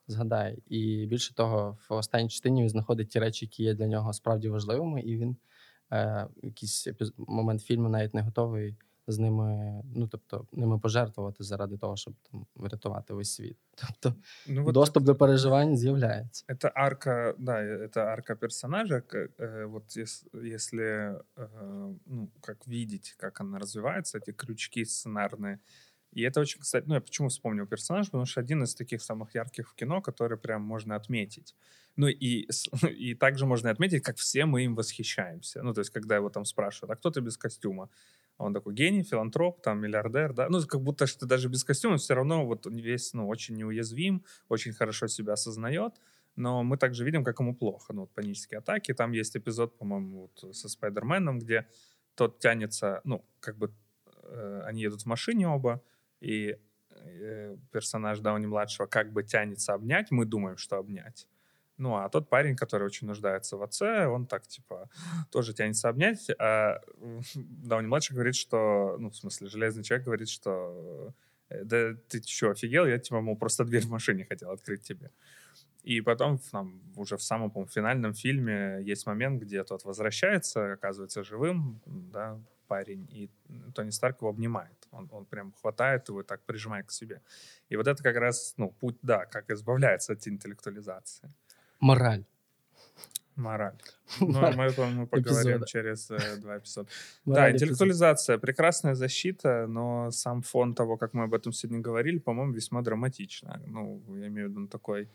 [0.07, 0.59] Згадай.
[0.67, 4.49] І більше того, в останній частині він знаходить ті речі, які є для нього справді
[4.49, 5.37] важливими, і він
[5.92, 8.76] е, в якийсь епіз- момент фільму навіть не готовий
[9.08, 13.58] з ними, ну тобто, ними пожертвувати заради того, щоб там врятувати весь світ.
[13.76, 14.16] Тобто
[14.48, 16.46] Ну, вот доступ до переживань з'являється.
[16.48, 19.02] Это арка, да, э, это арка персонажа.
[19.02, 20.84] к- э, Вот ес- если,
[21.38, 25.58] э, ну, как видеть, как она развивается, эти крючки сценарные.
[26.18, 29.36] И это очень, кстати, ну, я почему вспомнил персонаж, потому что один из таких самых
[29.36, 31.56] ярких в кино, который прям можно отметить.
[31.99, 32.49] Ну, и,
[32.89, 35.63] и также можно отметить, как все мы им восхищаемся.
[35.63, 37.91] Ну, то есть, когда его там спрашивают, а кто ты без костюма?
[38.39, 40.49] А Он такой гений, филантроп, там, миллиардер, да.
[40.49, 44.25] Ну, как будто что даже без костюма все равно вот он весь, ну, очень неуязвим,
[44.49, 46.01] очень хорошо себя осознает
[46.39, 47.93] но мы также видим, как ему плохо.
[47.93, 48.95] Ну, вот панические атаки.
[48.95, 51.67] Там есть эпизод, по-моему, вот со Спайдерменом, где
[52.15, 53.73] тот тянется, ну, как бы
[54.23, 55.83] э, они едут в машине оба,
[56.21, 56.57] и
[56.91, 61.27] э, персонаж Дауни-младшего как бы тянется обнять, мы думаем, что обнять.
[61.79, 64.91] Ну, а тот парень, который очень нуждается в отце, он так, типа,
[65.31, 66.81] тоже тянется обнять, а
[67.35, 71.15] Дауни-младший говорит, что, ну, в смысле, Железный Человек говорит, что
[71.49, 72.85] э, да ты что, офигел?
[72.85, 75.11] Я, типа, мол, просто дверь в машине хотел открыть тебе.
[75.85, 81.23] И потом там, уже в самом, по финальном фильме есть момент, где тот возвращается, оказывается
[81.23, 83.31] живым, да, парень, и
[83.75, 84.87] Тони Старк его обнимает.
[84.91, 87.23] Он, он прям хватает его и так прижимает к себе.
[87.71, 91.33] И вот это как раз, ну, путь, да, как избавляется от интеллектуализации.
[91.81, 92.25] Мораль.
[93.37, 93.77] Мораль.
[94.21, 95.67] Ну, мы, мы поговорим Эпизода.
[95.67, 96.89] через э, два эпизода.
[97.25, 102.19] Мораль Да, интеллектуализация прекрасная защита, но сам фон того, как мы об этом сегодня говорили,
[102.19, 103.61] по-моему, весьма драматично.
[103.67, 105.09] Ну, я имею в виду он такой,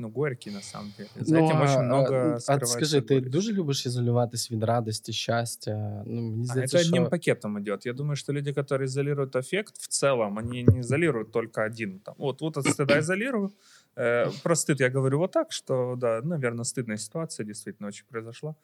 [0.00, 1.08] ну, горький на самом деле.
[1.16, 3.32] За Ну, этим а, очень много а, а скрывается скажи, ти горечь.
[3.32, 6.02] дуже любиш ізолюватись від радості, щастя?
[6.06, 7.10] Ну, мені А здається, это одним що...
[7.10, 7.86] пакетом идет.
[7.86, 11.98] Я думаю, что люди, которые изолируют аффект, в целом, они не изолируют только один.
[12.00, 13.50] Там, вот, вот от стыда изолирую.
[13.96, 18.54] Э, Про стыд я говорю вот так, что, да, наверное, стыдная ситуация действительно очень произошла.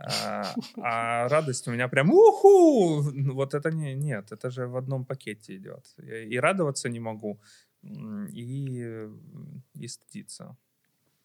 [0.00, 0.42] А,
[0.76, 3.02] а радость у меня прям уху!
[3.14, 5.94] Ну, Вот это не, нет, это же в одном пакете идет.
[5.98, 7.38] Я и радоваться не могу,
[7.84, 9.08] м, и,
[9.74, 10.56] и стыдиться.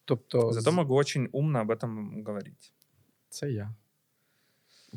[0.08, 2.72] Тобто, Зато з- могу очень умно об этом говорить.
[3.28, 3.74] це я.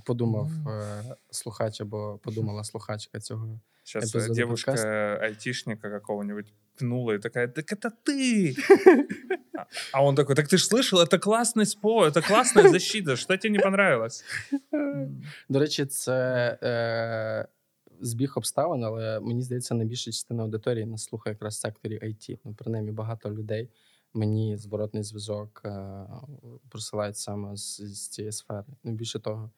[0.05, 0.71] Подумав Ну.
[0.71, 3.59] е, слухач або подумала слухачка цього.
[3.83, 5.19] Сейчас Эпизоды девушка подкаста.
[5.21, 8.55] айтишника какого-нибудь пнула и такая, так это ты!
[9.57, 13.37] А- А он такой, так ты ж слышал, это классный спо, это классная защита, что
[13.37, 14.23] тебе не понравилось?
[14.73, 16.13] М, До речі, це
[16.63, 17.47] е,
[18.01, 22.37] збіг обставин, але мені здається, найбільша частина аудиторії нас слухає якраз в секторі IT.
[22.45, 23.69] Ну, принаймні, багато людей
[24.14, 26.06] мені зворотний зв'язок е,
[26.68, 28.66] присилають саме з, з цієї сфери.
[28.84, 29.50] Ну, більше того,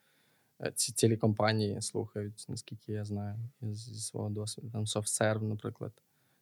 [0.61, 4.71] е, ці цілі компанії слухають, наскільки я знаю, зі свого досвіду.
[4.71, 5.93] Там SoftServe, наприклад.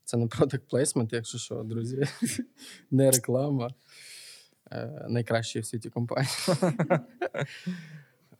[0.04, 2.04] Це не product placement, якщо що, друзі,
[2.90, 3.70] не реклама.
[4.72, 6.30] Е, найкращі в світі компанії.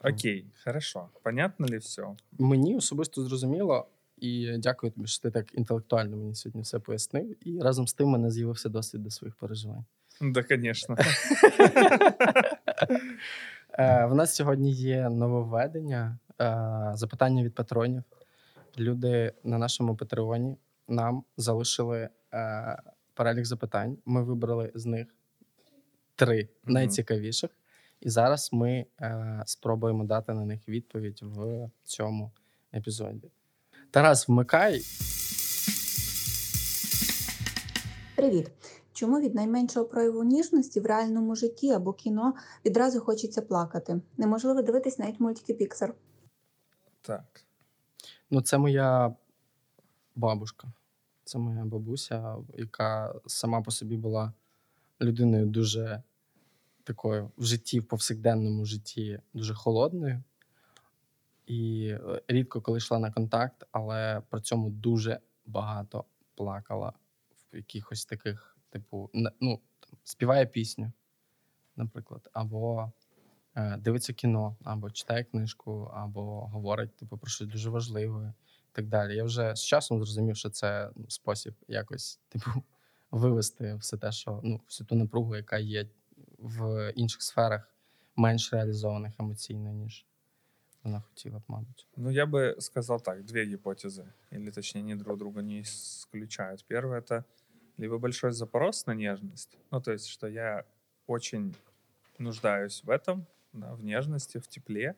[0.04, 1.08] Окей, хорошо.
[1.22, 2.16] Понятно ли все?
[2.38, 3.86] Мені особисто зрозуміло,
[4.22, 7.48] і дякую тобі, що ти так інтелектуально мені сьогодні все пояснив.
[7.48, 9.84] І разом з тим мене з'явився досвід до своїх переживань.
[10.20, 10.96] Да, конечно.
[13.78, 18.02] Е, в нас сьогодні є нововведення, е, запитання від патронів.
[18.78, 20.56] Люди на нашому патреоні
[20.88, 22.82] нам залишили е,
[23.14, 23.98] перелік запитань.
[24.06, 25.06] Ми вибрали з них
[26.16, 27.50] три найцікавіших.
[28.00, 32.32] І зараз ми е, спробуємо дати на них відповідь в цьому
[32.74, 33.30] епізоді.
[33.92, 34.82] Тарас, вмикай.
[38.16, 38.50] Привіт!
[38.92, 42.34] Чому від найменшого прояву ніжності в реальному житті або кіно
[42.64, 44.00] відразу хочеться плакати?
[44.16, 45.92] Неможливо дивитись навіть мультики Pixar.
[47.02, 47.44] Так.
[48.30, 49.14] Ну, це моя
[50.14, 50.72] бабушка.
[51.24, 54.32] Це моя бабуся, яка сама по собі була
[55.00, 56.02] людиною дуже
[56.84, 60.22] такою в житті, в повсякденному житті, дуже холодною.
[61.46, 66.92] І е, рідко коли йшла на контакт, але при цьому дуже багато плакала
[67.52, 70.92] в якихось таких, типу, ну, там, співає пісню,
[71.76, 72.92] наприклад, або
[73.54, 78.34] е, дивиться кіно, або читає книжку, або говорить типу, про щось дуже важливе
[78.72, 79.16] і так далі.
[79.16, 82.50] Я вже з часом зрозумів, що це ну, спосіб якось, типу,
[83.10, 85.88] вивести все те, що ну, всю ту напругу, яка є
[86.38, 87.74] в інших сферах,
[88.16, 90.06] менш реалізованих емоційно, ніж
[90.84, 91.86] вона хотіла б, мабуть.
[91.96, 96.64] Ну, я бы сказал так, две гипотезы, или точнее, они друг друга не исключают.
[96.64, 97.24] Первое— это
[97.78, 100.64] либо большой запрос на нежность, ну, то есть, что я
[101.06, 101.54] очень
[102.18, 104.94] нуждаюсь в этом, да, в нежности, в тепле,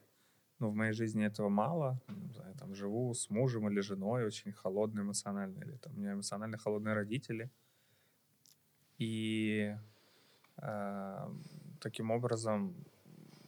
[0.58, 2.00] но в моей жизни этого мало.
[2.34, 6.58] Знаю, там живу с мужем или женой, очень холодно эмоционально, или там у меня эмоционально
[6.58, 7.50] холодные родители.
[8.98, 9.76] И
[10.58, 11.28] э,
[11.80, 12.74] таким образом,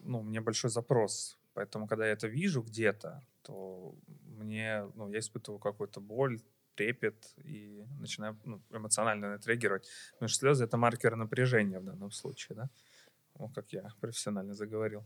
[0.05, 1.39] ну, мне большой запрос.
[1.57, 3.95] Поэтому, когда я это вижу где-то, то
[4.39, 6.39] мне, ну, я испытываю какую-то боль,
[6.75, 9.89] трепет и начинаю ну, эмоционально реагировать.
[10.13, 12.71] Потому что слезы— это маркер напряжения в данном случае, да?
[13.39, 15.03] О, как я профессионально заговорил.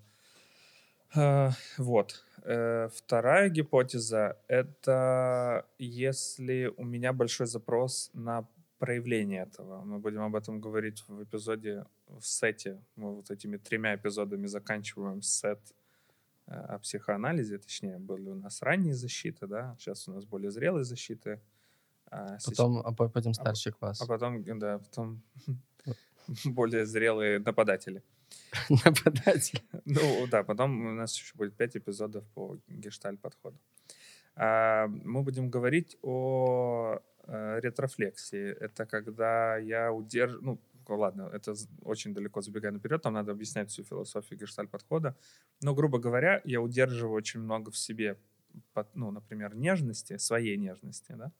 [1.15, 2.27] А, Вот.
[2.43, 8.49] Э, Вторая гипотеза— это если у меня большой запрос на
[8.79, 9.85] проявление этого.
[9.85, 12.83] Мы будем об этом говорить в эпизоде, в сете.
[12.97, 15.61] Мы вот этими тремя эпизодами заканчиваем сет
[16.51, 21.41] о психоанализе, точнее, были у нас ранние защиты, да, сейчас у нас более зрелые защиты.
[22.11, 24.01] А, Потім, а по- потім старший клас.
[24.03, 25.23] а потом, да, потом
[26.45, 28.03] более зрелые нападатели.
[28.85, 29.63] Нападатель.
[29.85, 33.57] Ну да, потом у нас еще будет 5 эпизодов по гештальт-подходу.
[34.37, 38.51] А, Мы будем говорить о э, ретрофлексии.
[38.61, 40.45] Это когда я удерживаю...
[40.45, 40.61] Ну,
[40.97, 45.17] ладно, это очень далеко забегая наперед, там надо объяснять всю философию гештальт-подхода.
[45.63, 48.17] Но, грубо говоря, я удерживаю очень много в себе,
[48.95, 51.33] ну, например, нежности, своей нежности, да,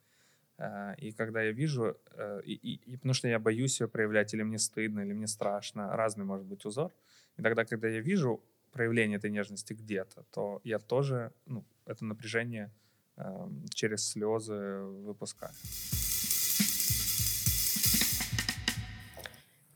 [0.59, 4.35] А, И когда я вижу, э, и, и- и потому что я боюсь ее проявлять,
[4.35, 6.93] или мне стыдно, или мне страшно, разный может быть узор.
[7.39, 8.41] И тогда, когда я вижу
[8.73, 12.71] проявление этой нежности где-то, то я тоже ну, это напряжение
[13.17, 15.55] эм, через слезы выпускаю.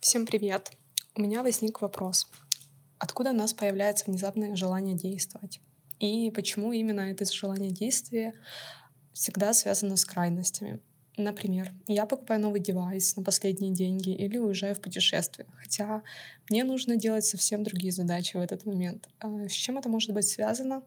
[0.05, 0.71] Всем привет!
[1.15, 2.31] У меня возник вопрос.
[2.99, 5.63] Откуда у нас появляется внезапное желание действовать?
[5.99, 8.35] И почему именно это желание действия
[9.15, 10.81] всегда связано с крайностями?
[11.17, 16.03] Например, я покупаю новый девайс на последние деньги или уезжаю в путешествие, хотя
[16.51, 19.09] мне нужно делать совсем другие задачи в этот момент.
[19.21, 20.83] А С чем это может быть связано?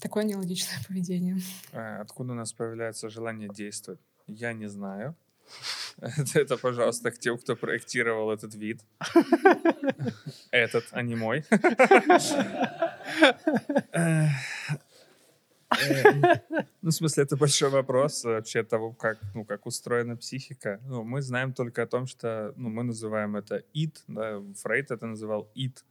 [0.00, 1.36] Такое нелогичное поведение.
[1.70, 4.00] Э, Откуда у нас появляется желание действовать?
[4.26, 5.14] Я не знаю.
[6.34, 8.80] Это, пожалуйста, к тем, кто проектировал этот вид.
[10.50, 11.44] Этот, а не мой.
[13.92, 14.26] Э,
[15.70, 16.40] э,
[16.82, 20.80] Ну, в смысле, это большой вопрос вообще того, как, ну, как устроена психика.
[20.86, 25.06] Ну, мы знаем только о том, что ну, мы называем это id, да, Фрейд это
[25.06, 25.84] называл id,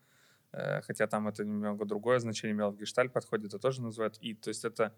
[0.53, 4.39] э, хотя там это немного другое значение имело в гештальт подходе, это тоже называют id.
[4.41, 4.91] То есть это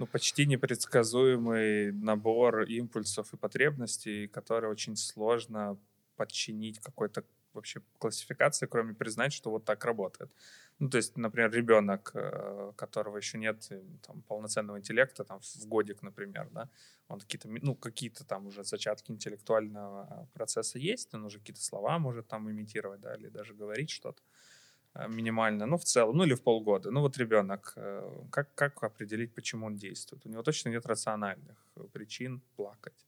[0.00, 5.76] ну, почти непредсказуемый набор импульсов и потребностей, которые очень сложно
[6.16, 7.22] подчинить какой-то
[7.52, 10.30] вообще классификации, кроме признать, что вот так работает.
[10.78, 15.66] Ну, то есть, например, ребенок, э, которого еще нет э, там, полноценного интеллекта, там, в
[15.66, 16.70] годик, например, да,
[17.08, 22.26] он какие-то, ну, какие-то там уже зачатки интеллектуального процесса есть, он уже какие-то слова может
[22.26, 24.59] там имитировать, да, или даже говорить что-то э,
[24.94, 26.90] минимально, ну, в целом, ну, или в полгода.
[26.90, 30.26] Ну, вот ребенок, э, как, как определить, почему он действует?
[30.26, 33.06] У него точно нет рациональных э, причин плакать.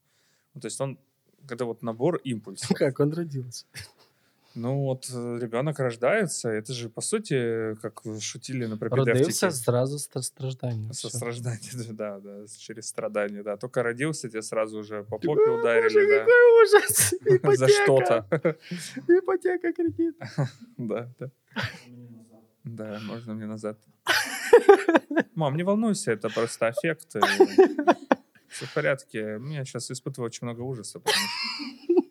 [0.55, 0.99] Ну, то есть он,
[1.51, 2.70] это вот набор импульсов.
[2.80, 3.66] Як він родився?
[4.55, 9.18] Ну, вот э, ребенок рождается, это же, по сути, как шутили на пропедевтике.
[9.18, 10.93] Родився зразу ста- страждання.
[10.93, 11.16] Со Всё.
[11.16, 13.57] страждания, да, да, через страдания, да.
[13.57, 16.26] Только родился, тебе сразу уже по попе ударили, да.
[16.62, 17.14] ужас!
[17.59, 18.24] За что-то.
[19.09, 20.14] Іпотека, кредит.
[20.78, 21.30] Да, да.
[22.64, 23.78] Да, можно мне назад.
[25.34, 27.16] Мам, не волнуйся, это просто аффект.
[28.48, 29.40] Все в порядке.
[29.50, 31.00] Я сейчас испытываю очень много ужаса.
[31.00, 32.03] потому что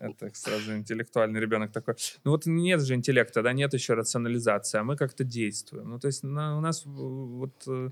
[0.00, 1.94] Это сразу интеллектуальный ребенок такой.
[2.24, 5.88] Ну вот нет же интеллекта, да, нет еще рационализации, а мы как-то действуем.
[5.90, 7.90] Ну то есть на- у нас в- вот э,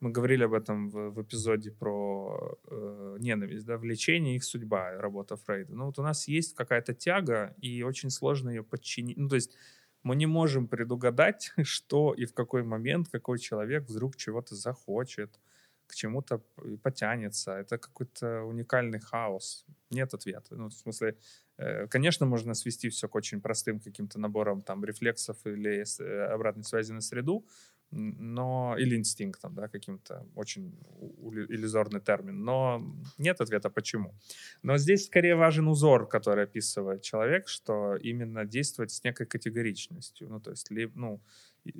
[0.00, 5.36] мы говорили об этом в, в эпизоде про э, ненависть, да, влечение, их судьба, работа
[5.36, 5.74] Фрейда.
[5.74, 9.16] Ну вот у нас есть какая-то тяга, и очень сложно ее подчинить.
[9.16, 9.56] Ну то есть
[10.02, 15.38] Мы не можем предугадать, что и в какой момент какой человек вдруг чего-то захочет,
[15.86, 16.42] к чему-то
[16.82, 17.52] потянется.
[17.52, 19.64] Это какой-то уникальный хаос.
[19.90, 20.54] Нет ответа.
[20.54, 21.16] Ну, в смысле,
[21.56, 26.64] э, конечно, можно свести все к очень простым каким-то наборам там рефлексов или э, обратной
[26.64, 27.46] связи на среду,
[27.90, 30.78] но или инстинктом, да, каким-то очень
[31.48, 32.44] иллюзорный термин.
[32.44, 32.82] Но
[33.18, 34.14] нет ответа почему.
[34.62, 40.28] Но здесь скорее важен узор, который описывает человек, что именно действовать с некой категоричностью.
[40.28, 41.20] Ну, то есть, ли, ну,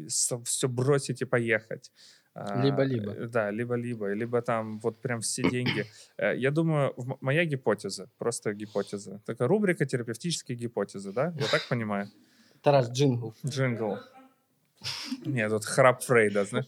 [0.09, 1.93] все бросить и поехать.
[2.35, 3.13] А, Либо-либо.
[3.13, 4.13] э, Да, либо-либо.
[4.13, 5.85] Либо там вот прям все деньги.
[6.17, 9.21] Э, Я думаю, моя гипотеза, просто гипотеза.
[9.27, 11.35] Такая рубрика терапевтические гипотезы, да?
[11.37, 12.09] Я так понимаю?
[12.63, 13.35] Тарас, джингл.
[13.45, 13.99] Джингл.
[15.25, 16.67] Нет, тут храп Фрейда, знаешь.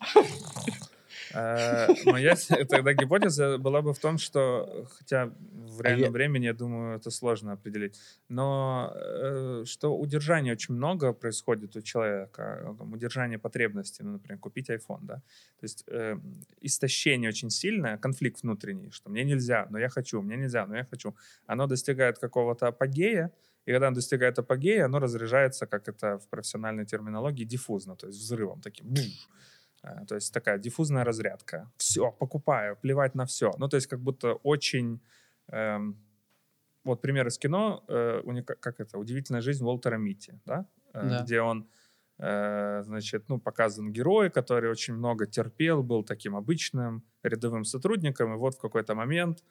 [1.32, 6.46] Э, Моя с- тогда гипотеза была бы в том, что, хотя в реальном я- времени,
[6.46, 12.42] я думаю, это сложно определить, но э, что удержания очень много происходит у человека,
[12.80, 16.16] э, удержание потребностей, ну, например, купить iPhone, да, то есть э,
[16.61, 20.84] истощение очень сильное, конфликт внутренний, что мне нельзя, но я хочу, мне нельзя, но я
[20.84, 21.14] хочу,
[21.46, 23.30] оно достигает какого-то апогея,
[23.66, 28.18] и когда оно достигает апогея, оно разряжается, как это в профессиональной терминологии, диффузно, то есть
[28.18, 28.86] взрывом таким.
[28.86, 29.04] Бум.
[29.82, 31.70] Э, То есть такая диффузная разрядка.
[31.76, 33.52] Все, покупаю, плевать на все.
[33.58, 35.00] Ну, то есть как будто очень...
[35.48, 35.96] эм,
[36.84, 40.66] вот пример из кино, э, уника- как это, «Удивительная жизнь Уолтера Митти», да?
[40.94, 41.22] Э, Да.
[41.22, 41.68] Где он,
[42.18, 48.36] э, значит, ну, показан герой, который очень много терпел, был таким обычным рядовым сотрудником, и
[48.36, 49.44] вот в какой-то момент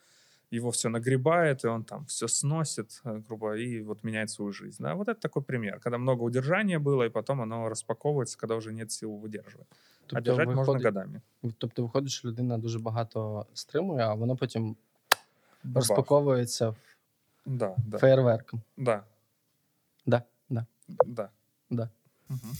[0.50, 4.82] его все нагребает, и он там все сносит, э, грубо, и вот меняет свою жизнь.
[4.82, 4.94] Да?
[4.94, 8.92] Вот это такой пример, когда много удержания было, и потом оно распаковывается, когда уже нет
[8.92, 9.66] сил выдерживать.
[9.70, 11.20] а Тобто держать можно виходить, годами.
[11.58, 14.76] тобто виходить, що людина дуже багато стримує, а воно потім
[15.64, 15.76] Бабах.
[15.88, 16.74] розпаковується
[17.46, 18.60] Да, да, феєрверком.
[18.76, 19.04] да,
[20.06, 20.66] Да, да.
[21.06, 21.28] да.
[21.70, 21.88] Да.
[22.28, 22.52] Мгм.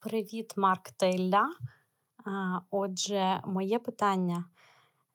[0.00, 1.46] Привіт, Марк та Ілля.
[2.27, 4.45] А, Отже, моє питання: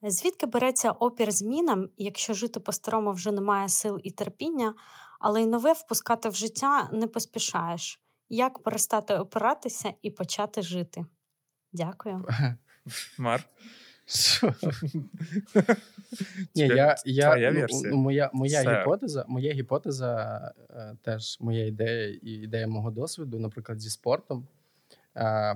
[0.01, 4.73] звідки береться опір змінам, якщо жити по-старому вже немає сил і терпіння,
[5.19, 7.99] але й нове впускати в життя не поспішаєш?
[8.29, 11.05] Як перестати опиратися і почати жити?
[11.73, 12.25] Дякую.
[13.17, 13.45] Марк?
[14.05, 14.53] Що?
[16.55, 22.67] Ні, я, я, ну, моя, моя гіпотеза, моя гіпотеза е, теж моя ідея і ідея
[22.67, 24.47] мого досвіду, наприклад, зі спортом,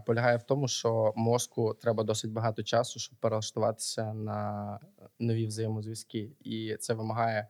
[0.06, 4.80] полягає в тому, що мозку треба досить багато часу, щоб перелаштуватися на
[5.20, 6.32] нові взаємозв'язки.
[6.44, 7.48] І це вимагає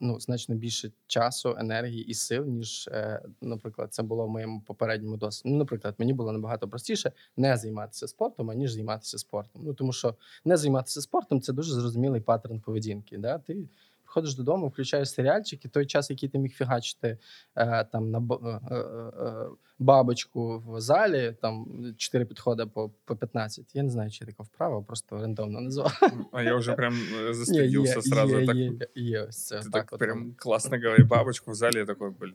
[0.00, 5.16] ну, значно більше часу, енергії і сил, ніж, е, наприклад, це було в моєму попередньому
[5.16, 5.52] досвіді.
[5.52, 9.62] Ну, наприклад, мені було набагато простіше не займатися спортом, аніж займатися спортом.
[9.64, 10.14] Ну тому що
[10.44, 13.18] не займатися спортом це дуже зрозумілий паттерн поведінки.
[13.18, 13.38] Да?
[13.38, 13.68] Ти
[14.09, 17.17] приходиш додому, включаєш серіальчик, і той час, який ти міг фігачити
[17.55, 19.45] е, там на б- е, е, е,
[19.79, 21.65] бабочку в залі, там
[21.97, 23.65] чотири підходи по, по 15.
[23.73, 25.99] Я не знаю, чи є така вправа, просто рандомно назвав.
[26.31, 28.39] А я уже прям э, Ні, застыдился є, сразу.
[28.39, 29.71] є, так, є, є, ось це Ты так.
[29.71, 30.33] так от прям воно.
[30.37, 32.33] классно говоришь бабочку в зале, я такой, блин.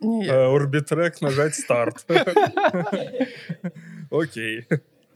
[0.00, 2.06] Ні, я- Э, Орбитрек, нажать старт.
[4.10, 4.66] Окей.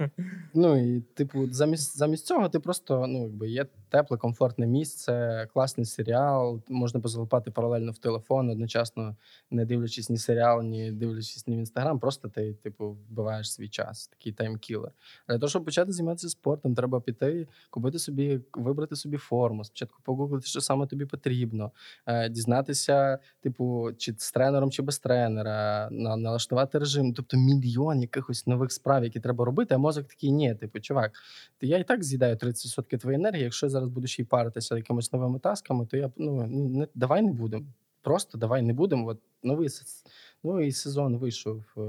[0.54, 5.86] Ну і типу, замість замість цього ти просто ну якби є тепле, комфортне місце, класний
[5.86, 6.62] серіал.
[6.70, 9.16] Можна позалипати паралельно в телефон, одночасно
[9.52, 12.00] не дивлячись ні серіал, ні дивлячись ні в інстаграм.
[12.00, 14.92] Просто ти, типу, вбиваєш свій час, такий таймкілер.
[15.28, 19.64] Для того, щоб почати займатися спортом, треба піти, купити собі, вибрати собі форму.
[19.64, 21.72] Спочатку погуглити, що саме тобі потрібно,
[22.06, 27.14] е, дізнатися, типу, чи з тренером, чи без тренера, на, налаштувати режим.
[27.14, 29.76] Тобто мільйон якихось нових справ, які треба робити.
[29.76, 31.12] А мозок такий, ні, типу, чувак,
[31.58, 33.44] ти я і так з'їдаю 30% твоєї енергії.
[33.44, 37.22] Якщо я зараз буду ще й паритися якимись новими тасками, то я ну не давай
[37.22, 37.66] не будемо.
[38.02, 39.08] Просто давай не будемо.
[39.08, 39.70] От новий
[40.44, 41.82] новий сезон вийшов е,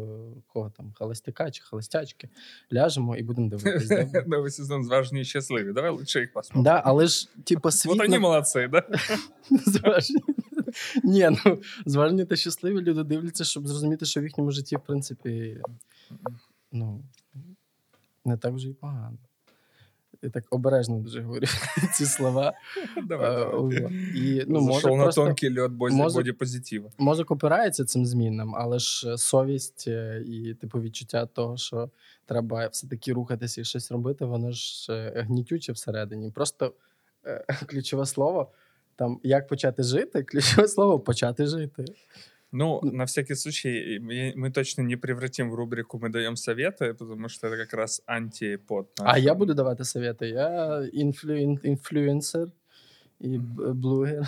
[0.47, 2.29] кого там, холостяка чи холостячки.
[2.73, 3.89] Ляжемо і будемо дивитись.
[3.89, 4.05] да?
[4.27, 5.73] Новый сезон «Зважні і щасливі».
[5.73, 6.65] Давай лучше їх посмотрим.
[6.65, 8.83] Да, але ж, типу, світ Вот они на- да?
[9.51, 10.21] Зважні.
[11.05, 15.61] Ні, ну зважні та щасливі люди дивляться, щоб зрозуміти, що в їхньому житті, в принципі,
[16.73, 17.03] ну,
[18.25, 19.19] не так вже і погано.
[20.25, 21.47] Я так обережно дуже говорю
[21.95, 22.53] ці слова.
[23.05, 23.95] Давай, Е, давай.
[24.15, 26.91] І, ну, на просто, тонкий лед боди- мозок- бодипозитива.
[26.99, 31.91] мозок опирається цим змінам, але ж е, совість е, і типу відчуття того, що
[32.27, 36.31] треба все-таки рухатися і щось робити, воно ж гнітюче всередині.
[36.31, 36.73] Просто
[37.67, 38.51] ключове слово.
[38.97, 40.23] Там як почати жити?
[40.29, 41.85] Ключове слово почати жити.
[42.52, 47.30] Ну, на всякий случай, мы мы точно не превратим в рубрику «Мы даем советы», потому
[47.30, 48.88] что это как раз антипод.
[49.00, 49.26] А нашего.
[49.26, 50.28] я буду давати совети.
[50.30, 51.36] Я інфлю...
[51.64, 52.48] інфлюенсер
[53.20, 54.28] і б- блогер.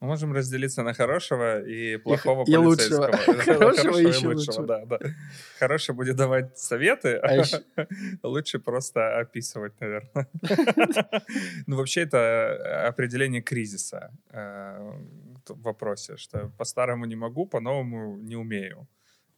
[0.00, 3.08] Мы можем разделиться на хорошего и плохого и лучшего.
[3.08, 3.58] полицейского.
[3.58, 4.66] Хорошего и и еще лучшего, лучшего.
[4.66, 4.98] да, да.
[5.58, 7.62] Хороший будет давать советы, А а еще-
[8.22, 10.26] лучше просто описывать, наверное.
[11.66, 14.92] Ну, вообще, это определение кризиса э,
[15.48, 18.86] в вопросе, что по-старому не могу, по-новому не умею.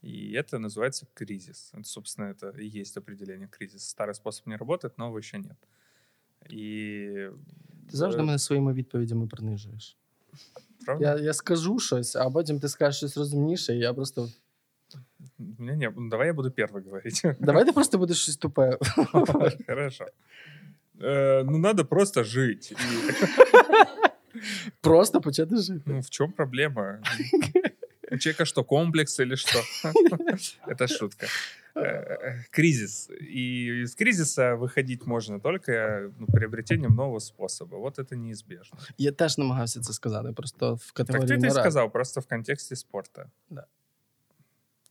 [0.03, 1.71] И это называется кризис.
[1.75, 3.89] Это, собственно, это и есть определение кризиса.
[3.89, 5.57] Старый способ не работает, нового еще нет.
[6.53, 7.31] И...
[7.91, 9.97] Ти завжди е, мене своїми відповідями принижуєш.
[10.87, 11.05] правда?
[11.17, 14.29] Я, я скажу щось, а потім ти скажеш щось розумніше, і я просто.
[15.39, 15.93] У меня не...
[15.97, 17.23] ну, Давай я буду первый говорить.
[17.41, 18.79] Давай ти просто будеш щось тупе.
[19.67, 20.07] Хорошо.
[21.01, 22.73] Э, Ну, надо просто жить.
[24.41, 24.41] И,
[24.81, 25.83] Просто почати жити.
[25.87, 26.99] Ну, в чем проблема?
[28.13, 29.59] У человека что, комплекс или что?
[30.69, 31.27] Это шутка.
[31.75, 33.11] Э, Кризис.
[33.21, 37.79] И из кризиса выходить можно только ну, приобретением нового способа.
[37.79, 38.79] Вот это неизбежно.
[38.99, 41.63] Я теж намагався це сказати, просто в Так категорії ты это и моралі.
[41.63, 43.31] сказал, просто в контексте спорта.
[43.51, 43.67] Да.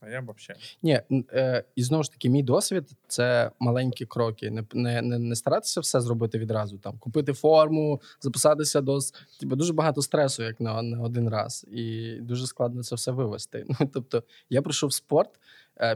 [0.01, 0.63] А я взагалі.
[0.83, 1.01] Ні,
[1.33, 4.51] е, і знову ж таки, мій досвід це маленькі кроки.
[4.51, 6.77] Не, не, не, не старатися все зробити відразу.
[6.77, 8.99] Там купити форму, записатися до
[9.39, 13.65] типу, дуже багато стресу, як на, на один раз, і дуже складно це все вивести.
[13.79, 15.29] Ну тобто, я прийшов в спорт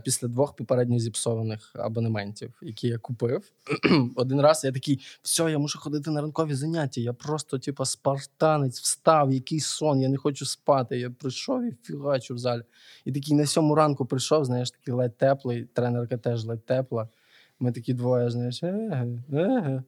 [0.04, 3.52] після двох попередньо зіпсованих абонементів, які я купив.
[4.16, 7.02] один раз я такий: все, я мушу ходити на ранкові заняття.
[7.02, 11.00] Я просто, типу, спартанець, встав, який сон, я не хочу спати.
[11.00, 12.62] Я прийшов і фігачу в залі.
[13.06, 17.10] І такий на сьому ранку прийшов, знаєш, такий ледь теплий, тренерка теж ледь тепла.
[17.60, 19.84] Ми такі двоє, знаєш, еге, еге.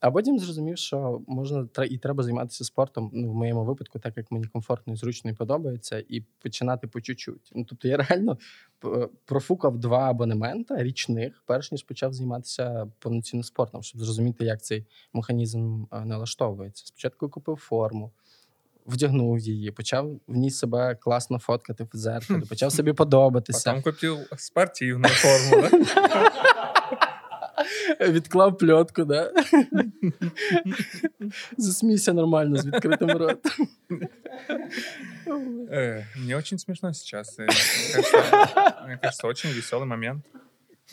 [0.00, 4.30] А потім зрозумів, що можна і треба займатися спортом, ну, в моєму випадку, так як
[4.30, 7.50] мені комфортно і зручно і подобається, і починати по чуть-чуть.
[7.54, 8.38] Ну, тобто я реально
[9.24, 15.84] профукав два абонемента річних, перш ніж почав займатися повноцінним спортом, щоб зрозуміти, як цей механізм
[15.92, 16.86] е, налаштовується.
[16.86, 18.12] Спочатку купив форму,
[18.86, 23.70] вдягнув її, почав в ній себе класно фоткати в дзеркалі, почав собі подобатися.
[23.70, 26.30] Потом купил спортивную форму, да?
[28.01, 29.31] Відклав пльотку, да?
[31.57, 33.51] Засмійся нормально з відкритим ротом.
[35.71, 37.39] Э, Мне очень смешно сейчас.
[37.39, 37.53] Э, Мне
[38.03, 40.23] кажется, мне кажется, очень веселый момент.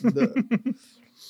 [0.01, 0.27] Да.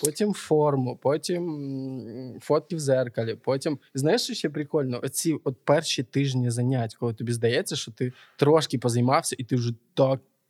[0.01, 3.79] Потім форму, потім м, фотки в зеркалі, потім.
[3.93, 4.99] Знаєш, що ще прикольно?
[5.03, 9.73] Оці от перші тижні занять, коли тобі здається, що ти трошки позаймався, і ти вже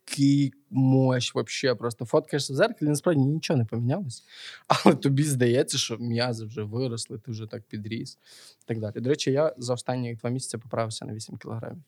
[0.09, 4.23] такий мощ, вообще просто фоткаєшся в зеркалі, насправді нічого не помінялось.
[4.67, 8.17] Але тобі здається, що м'язи вже виросли, ти вже так підріс.
[8.61, 8.93] І так далі.
[8.95, 11.83] До речі, я за останні два місяці поправився на 8 кілограмів.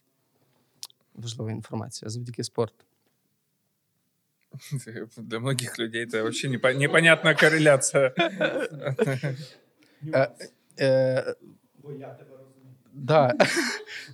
[1.15, 2.86] Важлива інформація завдяки спорту.
[5.17, 8.13] Для многих людей это вообще непо- непонятная корреляция.
[10.13, 10.30] Е,
[10.80, 11.36] е,
[12.92, 13.34] да.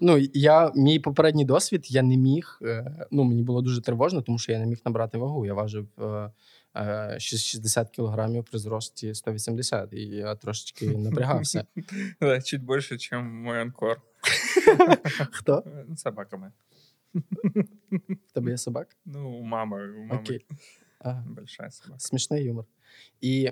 [0.01, 2.59] ну, я, мій попередній досвід, я не міг.
[2.63, 5.47] е, Ну, мені було дуже тривожно, тому що я не міг набрати вагу.
[5.47, 6.31] Я важив е,
[6.77, 11.65] е, 60 кілограмів при зрості 180, і я трошечки напрягався.
[12.21, 14.01] Да, Чуть больше, чем мой анкор.
[15.31, 15.53] Хто?
[15.67, 16.53] Э, ну, Собака моя.
[18.29, 18.97] В тебе є собак?
[19.05, 19.93] Ну, у мамы.
[19.97, 20.47] У мамы Окей.
[21.01, 21.25] Ага.
[21.29, 21.99] большая собака.
[21.99, 22.65] Смішний юмор.
[23.21, 23.51] І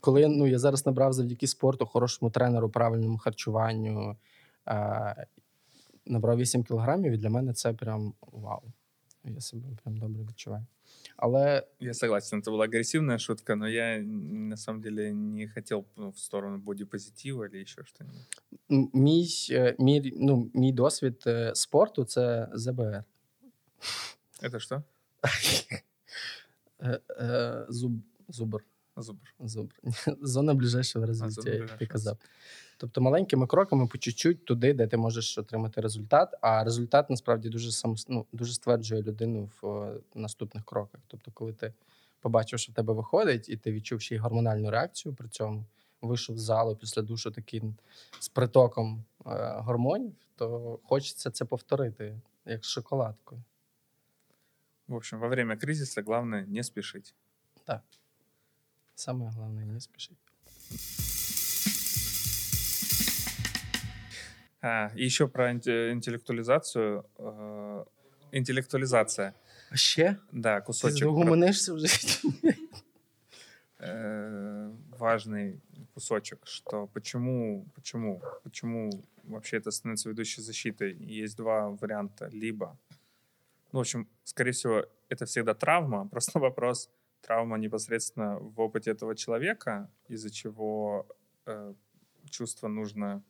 [0.00, 4.16] коли ну, я зараз набрав завдяки спорту, хорошому тренеру, правильному харчуванню, е,
[6.06, 8.62] набрав 8 кілограмів, і для мене це прям вау.
[9.24, 10.66] Я себе прям добре відчуваю.
[11.16, 15.84] Але Я согласен, это была агрессивная шутка, но я м, на самом деле не хотел
[15.96, 18.26] ну, в сторону бодипозитива или еще что-нибудь.
[18.70, 23.04] м- мій, е, мій, ну, мій досвід е, спорту це ЗБР.
[24.42, 24.82] Это что?
[26.82, 27.92] Е, е, Зуб,
[28.28, 28.64] зубр.
[28.97, 29.33] Зубр.
[29.39, 29.75] Зубр.
[30.21, 32.17] Зона ближайшого розвиття, як ти казав.
[32.77, 36.35] Тобто маленькими кроками по чуть-чуть туди, де ти можеш отримати результат.
[36.41, 41.01] А результат насправді дуже сам, ну, дуже стверджує людину в е, наступних кроках.
[41.07, 41.73] Тобто, коли ти
[42.19, 45.65] побачив, що в тебе виходить, і ти відчув ще й гормональну реакцію при цьому,
[46.01, 47.75] вийшов з залу після душу таким
[48.19, 53.41] з притоком е, гормонів, то хочеться це повторити, як з шоколадкою.
[54.87, 57.15] В общем, во время кризиса главное не спешить.
[58.95, 60.17] Саме головне, не спішіть.
[64.61, 67.03] А, и еще про инте- интеллектуализацию.
[67.19, 67.85] э,
[68.31, 69.33] Интеллектуализация.
[69.73, 70.15] Ще?
[70.31, 70.99] Да, Ти кусочек.
[70.99, 71.87] про- угомонишся вже?
[73.79, 75.59] э, важный
[75.93, 78.89] кусочек, что почему, почему, почему
[79.23, 80.97] вообще это становится ведущей защитой.
[81.21, 82.29] Есть два варианта.
[82.33, 82.77] Либо,
[83.71, 86.07] ну, в общем, скорее всего, это всегда травма.
[86.11, 86.89] Просто вопрос
[87.25, 91.07] травма непосредственно в опыте этого человека, из-за чего
[91.47, 91.73] э,
[92.29, 93.23] чувство нужно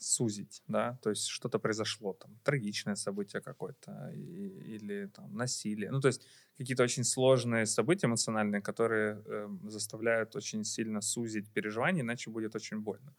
[0.00, 6.00] сузить, да, то есть что-то произошло, там, трагичное событие какое-то и- или там насилие, ну,
[6.00, 6.24] то есть
[6.56, 12.78] какие-то очень сложные события эмоциональные, которые э, заставляют очень сильно сузить переживания, иначе будет очень
[12.80, 13.14] больно.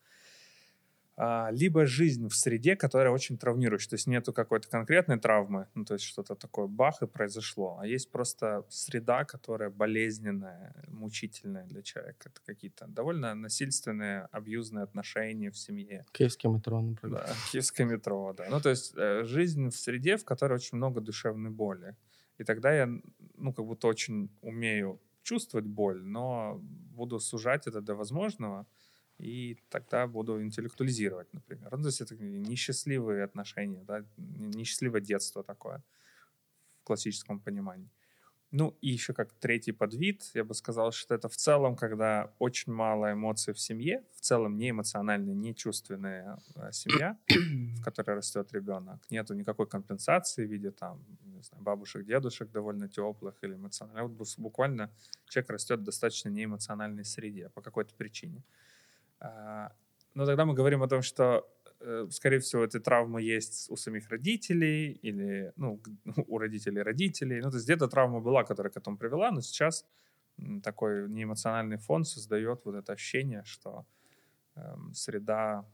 [1.21, 3.89] А, либо жизнь в среде, которая очень травмирующая.
[3.89, 7.85] То есть нету какой-то конкретной травмы, ну, то есть что-то такое бах и произошло, а
[7.85, 12.29] есть просто среда, которая болезненная, мучительная для человека.
[12.29, 16.05] Это какие-то довольно насильственные, абьюзные отношения в семье.
[16.11, 17.25] Київське метро, наприклад.
[17.27, 18.47] Да, киевское метро, да.
[18.49, 21.95] Ну, то есть э, жизнь в среде, в которой очень много душевной боли.
[22.37, 22.87] И тогда я,
[23.37, 26.59] ну, как будто очень умею чувствовать боль, но
[26.95, 28.65] буду сужать это до возможного,
[29.19, 31.69] и тогда буду интеллектуализировать, например.
[31.71, 35.83] Ну, то есть это несчастливые отношения, да, несчастливое детство такое
[36.81, 37.89] в классическом понимании.
[38.51, 42.73] Ну, и еще как третий подвид, я бы сказал, что это в целом, когда очень
[42.73, 48.51] мало эмоций в семье, в целом не эмоциональная, не чувственная а, семья, в которой растет
[48.51, 51.05] ребенок, нету никакой компенсации в виде там,
[51.43, 54.17] знаю, бабушек, дедушек довольно теплых или эмоциональных.
[54.17, 54.91] Вот буквально
[55.27, 58.43] человек растет в достаточно неэмоциональной среде по какой-то причине.
[59.19, 59.71] А,
[60.13, 61.47] Но тогда мы говорим о том, что,
[61.81, 65.81] э, скорее всего, эта травма есть у самих родителей или ну,
[66.27, 67.41] у родителей родителей.
[67.41, 69.85] Ну, то есть где-то травма была, которая к этому привела, но сейчас
[70.63, 73.85] такой неэмоциональный фон создает вот это ощущение, что
[74.55, 75.65] эм, среда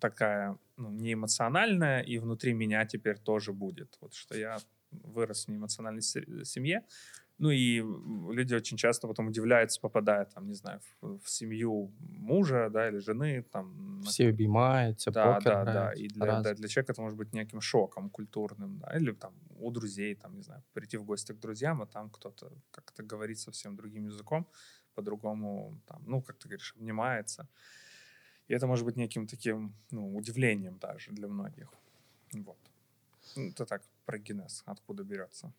[0.00, 3.98] такая ну, неэмоциональная, и внутри меня теперь тоже будет.
[4.00, 4.58] Вот что я
[4.90, 6.84] вырос в неэмоциональной се- семье,
[7.38, 7.80] ну и
[8.32, 12.98] люди очень часто потом удивляются, попадая там, не знаю, в, в семью мужа, да, или
[12.98, 14.00] жены, там.
[14.00, 15.92] на Всі обіймаються, да, покер да, да.
[15.96, 19.70] И для, да, для человека это может быть неким шоком культурным, да, или там у
[19.70, 23.76] друзей, там, не знаю, прийти в гости к друзьям, а там кто-то как-то говорит совсем
[23.76, 24.46] другим языком,
[24.94, 27.48] по-другому, там, ну, как ты говоришь, обнимается.
[28.48, 31.72] И это может быть неким таким, ну, удивлением даже для многих.
[32.32, 32.58] Вот.
[33.36, 35.52] Ну, Это так про генез, откуда берется.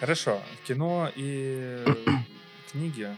[0.00, 1.84] Хорошо, кино и
[2.72, 3.08] книги.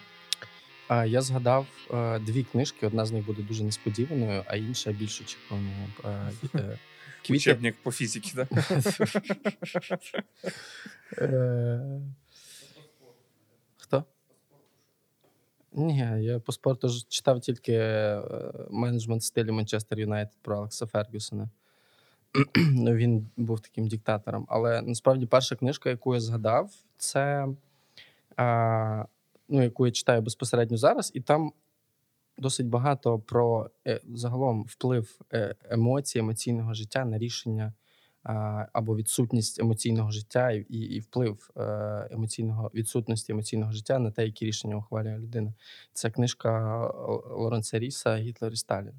[1.06, 2.86] Я згадав е, дві книжки.
[2.86, 5.86] Одна з них буде дуже несподіваною, а інша більш очікуваною.
[6.04, 6.32] Е,
[7.26, 7.36] Квіти.
[7.36, 8.48] Учебник по физике, да?
[11.18, 12.00] Е,
[13.76, 14.04] Хто?
[15.72, 17.78] Ні, я по спорту читав тільки
[18.70, 21.50] менеджмент стилю Манчестер Юнайтед про Алекса Фергюсона.
[22.56, 24.46] Ну, Він був таким диктатором.
[24.48, 27.48] Але насправді перша книжка, яку я згадав, це
[28.36, 29.04] а,
[29.48, 31.52] ну, яку я читаю безпосередньо зараз, і там
[32.38, 37.72] досить багато про е, загалом вплив е, емоцій, емоційного життя на рішення
[38.72, 41.62] або відсутність емоційного життя і, і, вплив е,
[42.10, 45.54] емоційного відсутності емоційного життя на те, які рішення ухвалює людина.
[45.92, 46.86] Це книжка
[47.30, 48.94] Лоренса Ріса Гітлер і Сталін.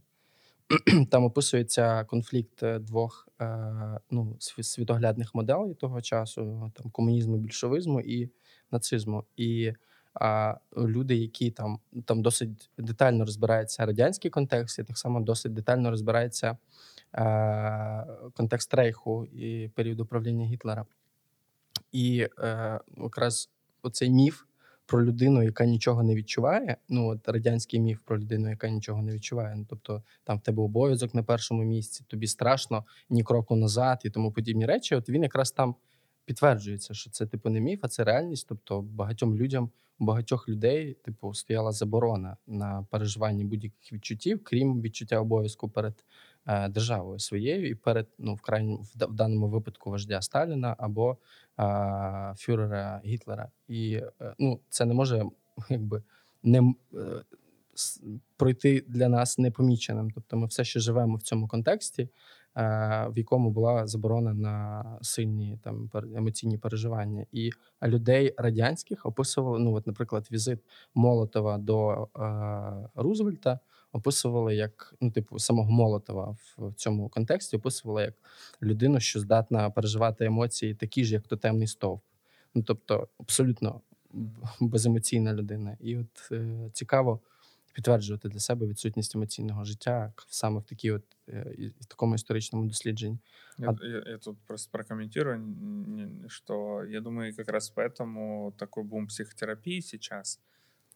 [1.09, 8.29] Там описується конфлікт е, двох е, ну, світоглядних моделей того часу: там комунізму, більшовизму і
[8.71, 9.23] нацизму.
[9.37, 9.73] І
[10.13, 15.89] а, люди, які там, там досить детально розбираються радянський контекст, і так само досить детально
[15.89, 16.57] розбирається
[17.15, 20.85] е, контекст Рейху і періоду правління Гітлера.
[21.91, 23.49] І е, якраз
[23.81, 24.43] оцей міф
[24.85, 26.77] про людину, яка нічого не відчуває.
[26.89, 29.55] Ну, от радянський міф про людину, яка нічого не відчуває.
[29.55, 34.09] Ну, тобто там в тебе обов'язок на першому місці, тобі страшно ні кроку назад і
[34.09, 34.95] тому подібні речі.
[34.95, 35.75] От він якраз там
[36.25, 38.45] підтверджується, що це типу не міф, а це реальність.
[38.49, 39.69] Тобто багатьом людям,
[39.99, 45.93] у багатьох людей, типу, стояла заборона на переживання будь-яких відчуттів, крім відчуття обов'язку перед
[46.69, 51.17] державою своєю і перед ну в крайньому в, в даному випадку вождя Сталіна або
[51.59, 53.51] е, фюрера Гітлера.
[53.67, 55.25] І е, ну це не може
[55.69, 56.03] якби
[56.43, 57.23] не е,
[58.37, 60.11] пройти для нас непоміченим.
[60.11, 62.09] Тобто, ми все ще живемо в цьому контексті, е,
[63.09, 67.25] в якому була заборона на сильні там емоційні переживання.
[67.31, 67.51] І
[67.83, 69.59] людей радянських описували.
[69.59, 70.59] Ну, от, наприклад, візит
[70.95, 73.59] Молотова до е, Рузвельта
[73.93, 78.13] описували як ну, типу, самого Молотова в цьому контексті, описували як
[78.61, 82.03] людину, що здатна переживати емоції, такі ж, як тотемний стовп.
[82.55, 83.81] Ну тобто, абсолютно
[84.59, 85.77] беземоційна людина.
[85.79, 87.19] І от е, цікаво
[87.73, 93.19] підтверджувати для себе відсутність емоційного життя саме в такій от е, в такому історичному дослідженні.
[93.57, 95.41] Я, А- я- я тут просто прокомментирую,
[96.27, 100.39] что я думаю, как раз поэтому такой бум психотерапии сейчас.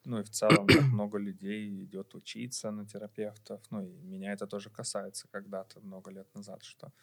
[0.08, 3.60] Ну и в целом так много людей идет учиться на терапевтов.
[3.72, 6.94] Ну и меня это тоже касается когда-то, много лет назад, что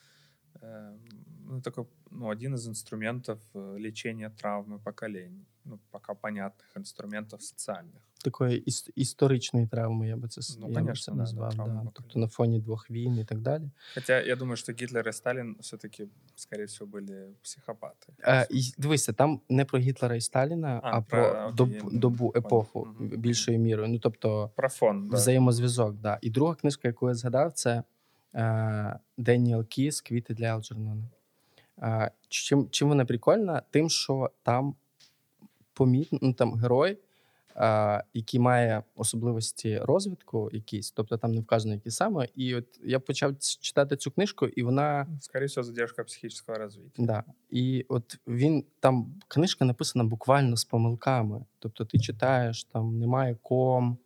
[1.51, 5.45] ну, такой, ну, один из инструментов э, лечения травмы поколений.
[5.65, 8.01] Ну, пока понятных инструментов социальных.
[8.23, 11.21] Такої іс- історичної травми, я би це, с- Ну, я би конечно, це да, да,
[11.21, 11.53] назвав.
[11.53, 11.91] травма Да, покоління.
[11.93, 13.63] Тобто на фоні двох війн і так далі.
[13.95, 18.09] Хотя я думаю, что Гитлер и Сталин все-таки, скорее всего, были психопаты.
[18.23, 21.91] Е, і дивися, там не про Гітлера і Сталіна, а, А, про, про- окей, добу,
[21.93, 22.45] я добу понял.
[22.45, 23.07] епоху Мгм.
[23.09, 23.89] більшою мірою.
[23.89, 25.15] Ну тобто Про фон, да.
[25.15, 25.95] взаємозв'язок.
[25.95, 26.19] Да.
[26.21, 27.83] І друга книжка, яку я згадав, це е,
[29.16, 31.04] Деніел Кіс Квіти для Елджернона.
[31.82, 33.62] Е, чим, чим вона прикольна?
[33.70, 34.74] Тим, що там
[35.72, 36.98] помітно, ну, там герой,
[37.56, 42.28] е, який має особливості розвитку якісь, тобто там не вказано, які саме.
[42.34, 45.06] І от я почав читати цю книжку, і вона.
[45.20, 47.06] Всего, задержка психического развития.
[47.06, 47.24] Да.
[47.50, 51.44] І от він там книжка написана буквально з помилками.
[51.58, 53.98] Тобто ти читаєш, там немає ком,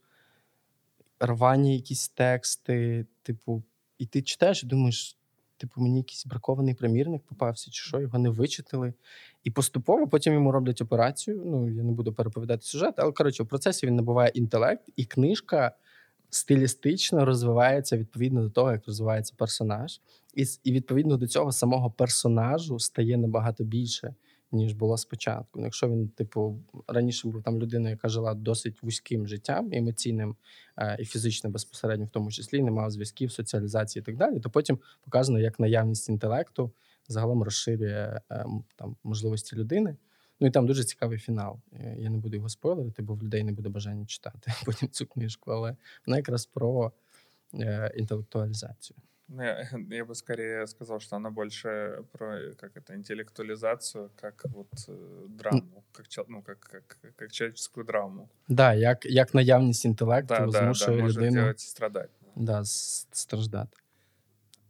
[1.20, 3.62] рвані якісь тексти, типу,
[3.98, 5.16] і ти читаєш і думаєш,
[5.56, 8.92] типу, мені якийсь бракований примірник попався, чи що, його не вичитали.
[9.44, 11.42] І поступово потім йому роблять операцію.
[11.46, 15.72] Ну, я не буду переповідати сюжет, але коротше, в процесі він набуває інтелект, і книжка
[16.30, 20.00] стилістично розвивається відповідно до того, як розвивається персонаж.
[20.34, 24.14] І, і відповідно до цього самого персонажу стає набагато більше,
[24.52, 25.60] ніж було спочатку.
[25.60, 30.36] Якщо він, типу, раніше був там людиною, яка жила досить вузьким життям, емоційним
[30.76, 34.50] е, і фізичним безпосередньо, в тому числі, не мав зв'язків, соціалізації і так далі, то
[34.50, 36.72] потім показано, як наявність інтелекту
[37.08, 38.44] загалом розширює е,
[38.76, 39.96] там можливості людини.
[40.40, 41.60] Ну і там дуже цікавий фінал.
[41.72, 45.06] Е, Я не буду його спойлерити, бо в людей не буде бажання читати потім цю
[45.06, 45.76] книжку, але
[46.06, 46.92] вона якраз про
[47.96, 48.96] інтелектуалізацію.
[49.27, 54.45] Ну, я, я бы скорее сказал, что она больше про э, как это интеллектуализацию, как
[54.45, 58.29] вот э, драму, как, чел- ну, как, как, как человеческую драму.
[58.47, 62.09] Да, як, як наявність інтелекту Да, да, да, змушує может людину делать страдать.
[62.35, 63.77] да, с- страждати.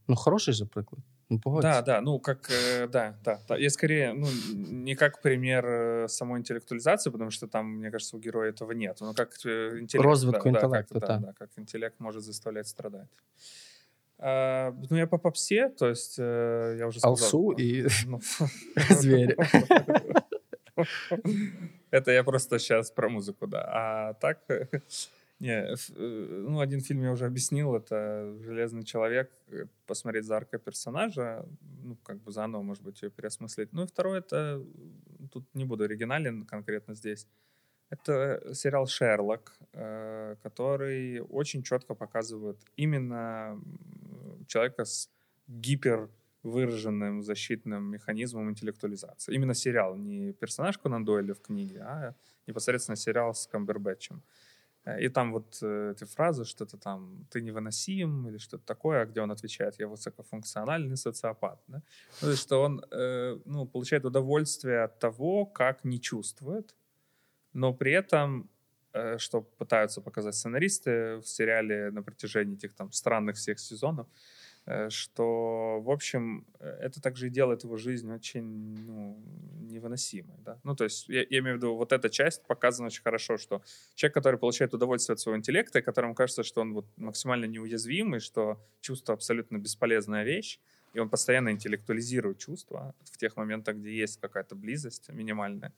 [0.08, 1.02] Ну, хороший же приклад.
[1.30, 1.70] Ну, погодься.
[1.70, 3.58] Да, да, ну как, э, да, да, да.
[3.58, 4.28] Я скорее, ну,
[4.72, 8.98] не как пример э, самой интеллектуализации, потому что там, мне кажется, у героя этого нет.
[9.02, 10.06] Ну, как э, интеллект.
[10.06, 11.28] Розвитку да, да, интеллекта, как, да, да.
[11.28, 13.10] да, как интеллект может заставлять страдать.
[14.21, 17.13] А, ну, я по попсе, то есть э, я уже сказал.
[17.13, 18.21] Алсу и Ну,
[18.91, 19.37] зверь.
[21.91, 23.65] Это я просто сейчас про музыку, да.
[23.73, 24.41] А так,
[25.41, 25.77] не, э,
[26.49, 31.47] ну, один фильм я уже объяснил, это «Железный человек», э, посмотреть за аркой персонажа,
[31.85, 33.73] ну, как бы заново, может быть, ее переосмыслить.
[33.73, 34.65] Ну, и второе, это,
[35.31, 37.29] тут не буду оригинален конкретно здесь,
[37.91, 39.57] это сериал «Шерлок»,
[40.43, 43.59] который очень четко показывает именно
[44.49, 45.09] человека с
[45.47, 46.11] гипер
[46.43, 49.35] выраженным защитным механизмом интеллектуализации.
[49.35, 52.15] Именно сериал, не персонаж Конан Дойля в книге, а
[52.47, 54.23] непосредственно сериал с Камбербэтчем.
[54.85, 59.21] Э, И там вот э, эти фразы, что-то там «ты невыносим» или что-то такое, где
[59.21, 61.63] он отвечает «я высокофункциональный социопат».
[61.67, 61.83] Да?
[62.23, 66.75] Ну, То есть, что он э, ну, получает удовольствие от того, как не чувствует,
[67.53, 68.49] но при этом,
[69.19, 74.07] что пытаются показать сценаристы в сериале на протяжении этих там странных всех сезонов,
[74.67, 78.45] э, что, в общем, э, это также и делает его жизнь очень
[78.87, 79.23] ну,
[79.61, 80.37] невыносимой.
[80.45, 80.59] Да?
[80.65, 83.63] Ну, то есть я, я имею в виду, вот эта часть показана очень хорошо, что
[83.95, 88.59] человек, который получает удовольствие от своего интеллекта, которому кажется, что он вот максимально неуязвимый, что
[88.81, 90.61] чувство абсолютно бесполезная вещь,
[90.95, 95.73] и он постоянно интеллектуализирует чувства в тех моментах, где есть какая-то близость минимальная.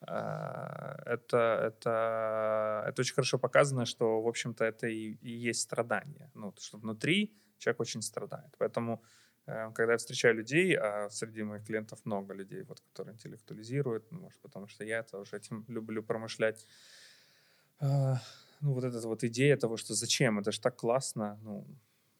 [0.00, 6.30] А, Это, это, это очень хорошо показано, что, в общем-то, это и, и есть страдание.
[6.34, 8.54] Ну, что внутри человек очень страдает.
[8.58, 9.02] Поэтому,
[9.46, 14.20] э, когда я встречаю людей, а среди моих клиентов много людей, вот, которые интеллектуализируют, ну,
[14.20, 16.66] может, потому что я тоже этим люблю промышлять,
[17.80, 18.20] а,
[18.60, 21.66] ну, вот эта вот идея того, что зачем, это же так классно, ну,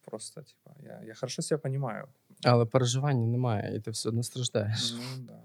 [0.04, 2.08] просто, типа, я, я хорошо себя понимаю.
[2.44, 4.94] Але переживання немає, і ти все одно страждаєш.
[4.94, 5.42] Ну, да.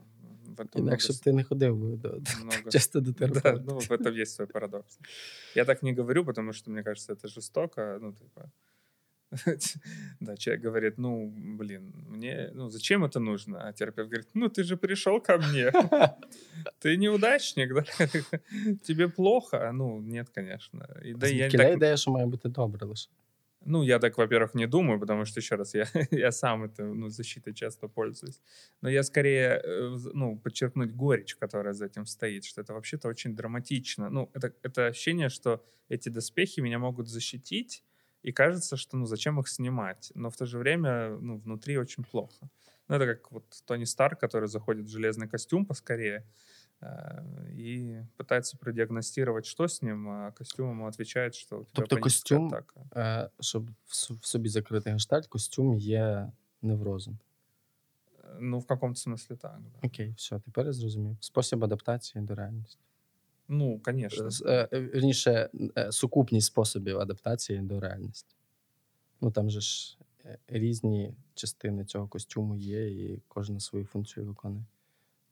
[0.56, 3.64] В этом много Інакше б ти не ходив би до, много часто до Да, терапевта.
[3.68, 5.00] ну, в этом есть свой парадокс.
[5.56, 7.98] Я так не говорю, потому что, мне кажется, это жестоко.
[8.02, 8.52] Ну, типа,
[10.20, 13.68] да, человек говорит, ну, блин, мне, ну, зачем это нужно?
[13.68, 15.72] А терапевт говорит, ну, ты же пришел ко мне.
[16.80, 17.84] Ты неудачник, да?
[18.84, 19.72] Тебе плохо?
[19.74, 20.86] Ну, нет, конечно.
[21.06, 23.10] И, да, я Звідки так, ідея, що має бути добре лише.
[23.67, 27.09] ну, я так, во-первых, не думаю, потому что, еще раз, я, я сам это, ну,
[27.09, 28.41] защитой часто пользуюсь.
[28.83, 33.35] Но я скорее, э, ну, подчеркнуть горечь, которая за этим стоит, что это вообще-то очень
[33.37, 34.11] драматично.
[34.11, 37.85] Ну, это, это ощущение, что эти доспехи меня могут защитить,
[38.23, 40.13] и кажется, что, ну, зачем их снимать?
[40.15, 42.51] Но в то же время, ну, внутри очень плохо.
[42.89, 46.25] Ну, это как вот Тони Старк, который заходит в железный костюм поскорее,
[47.53, 52.47] и пытается продиагностировать, что с ним, а костюм ему отвечает, что у тебя Тобто костюм
[52.47, 52.81] атака.
[52.97, 56.33] Е, щоб в собі закрити гештальт, костюм є
[56.63, 57.19] неврозом.
[58.39, 59.61] Ну, в каком-то смысле так.
[59.61, 59.87] Да.
[59.89, 61.17] Окей, все, тепер я зрозумів.
[61.21, 62.79] Спосіб адаптації до реальності.
[63.49, 64.29] Ну, конечно.
[64.47, 68.37] Е, е, Вірніше, е, сукупність способів адаптації до реальності.
[69.21, 69.99] Ну там же ж
[70.49, 74.65] різні частини цього костюму є, і кожна свою функцію виконує.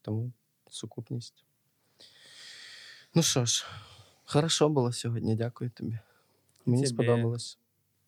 [0.03, 0.33] Тому
[0.74, 1.46] сукупність.
[3.16, 3.66] Ну що ж,
[4.26, 6.00] хорошо було сьогодні, дякую тобі.
[6.66, 6.94] Мені Тебе.
[6.94, 7.58] сподобалось.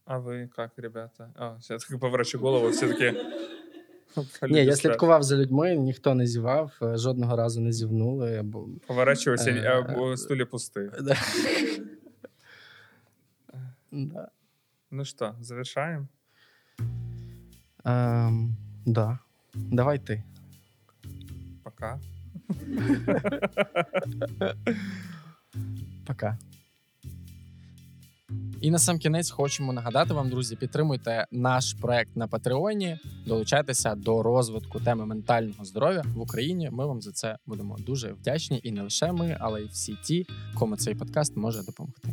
[0.05, 1.29] А вы как, ребята?
[1.35, 3.25] А, я так поворачиваю голову, все-таки...
[4.49, 8.41] Ні, я слідкував за людьми, ніхто не зівав, е, жодного разу не зівнули.
[8.41, 8.67] Бо...
[8.87, 11.01] Поворачивайся, Э, а бо- стулья пусты.
[11.01, 11.17] Да.
[13.91, 14.29] Да.
[14.91, 16.07] Ну что, завершаем?
[17.85, 18.55] Ем,
[18.85, 19.19] да.
[19.53, 20.23] Давай ти.
[21.63, 21.99] Пока.
[26.06, 26.38] Пока.
[28.60, 34.22] І на сам кінець хочемо нагадати вам, друзі, підтримуйте наш проект на Патреоні, долучайтеся до
[34.22, 36.70] розвитку теми ментального здоров'я в Україні.
[36.72, 38.60] Ми вам за це будемо дуже вдячні.
[38.62, 42.08] І не лише ми, але й всі ті, кому цей подкаст може допомогти.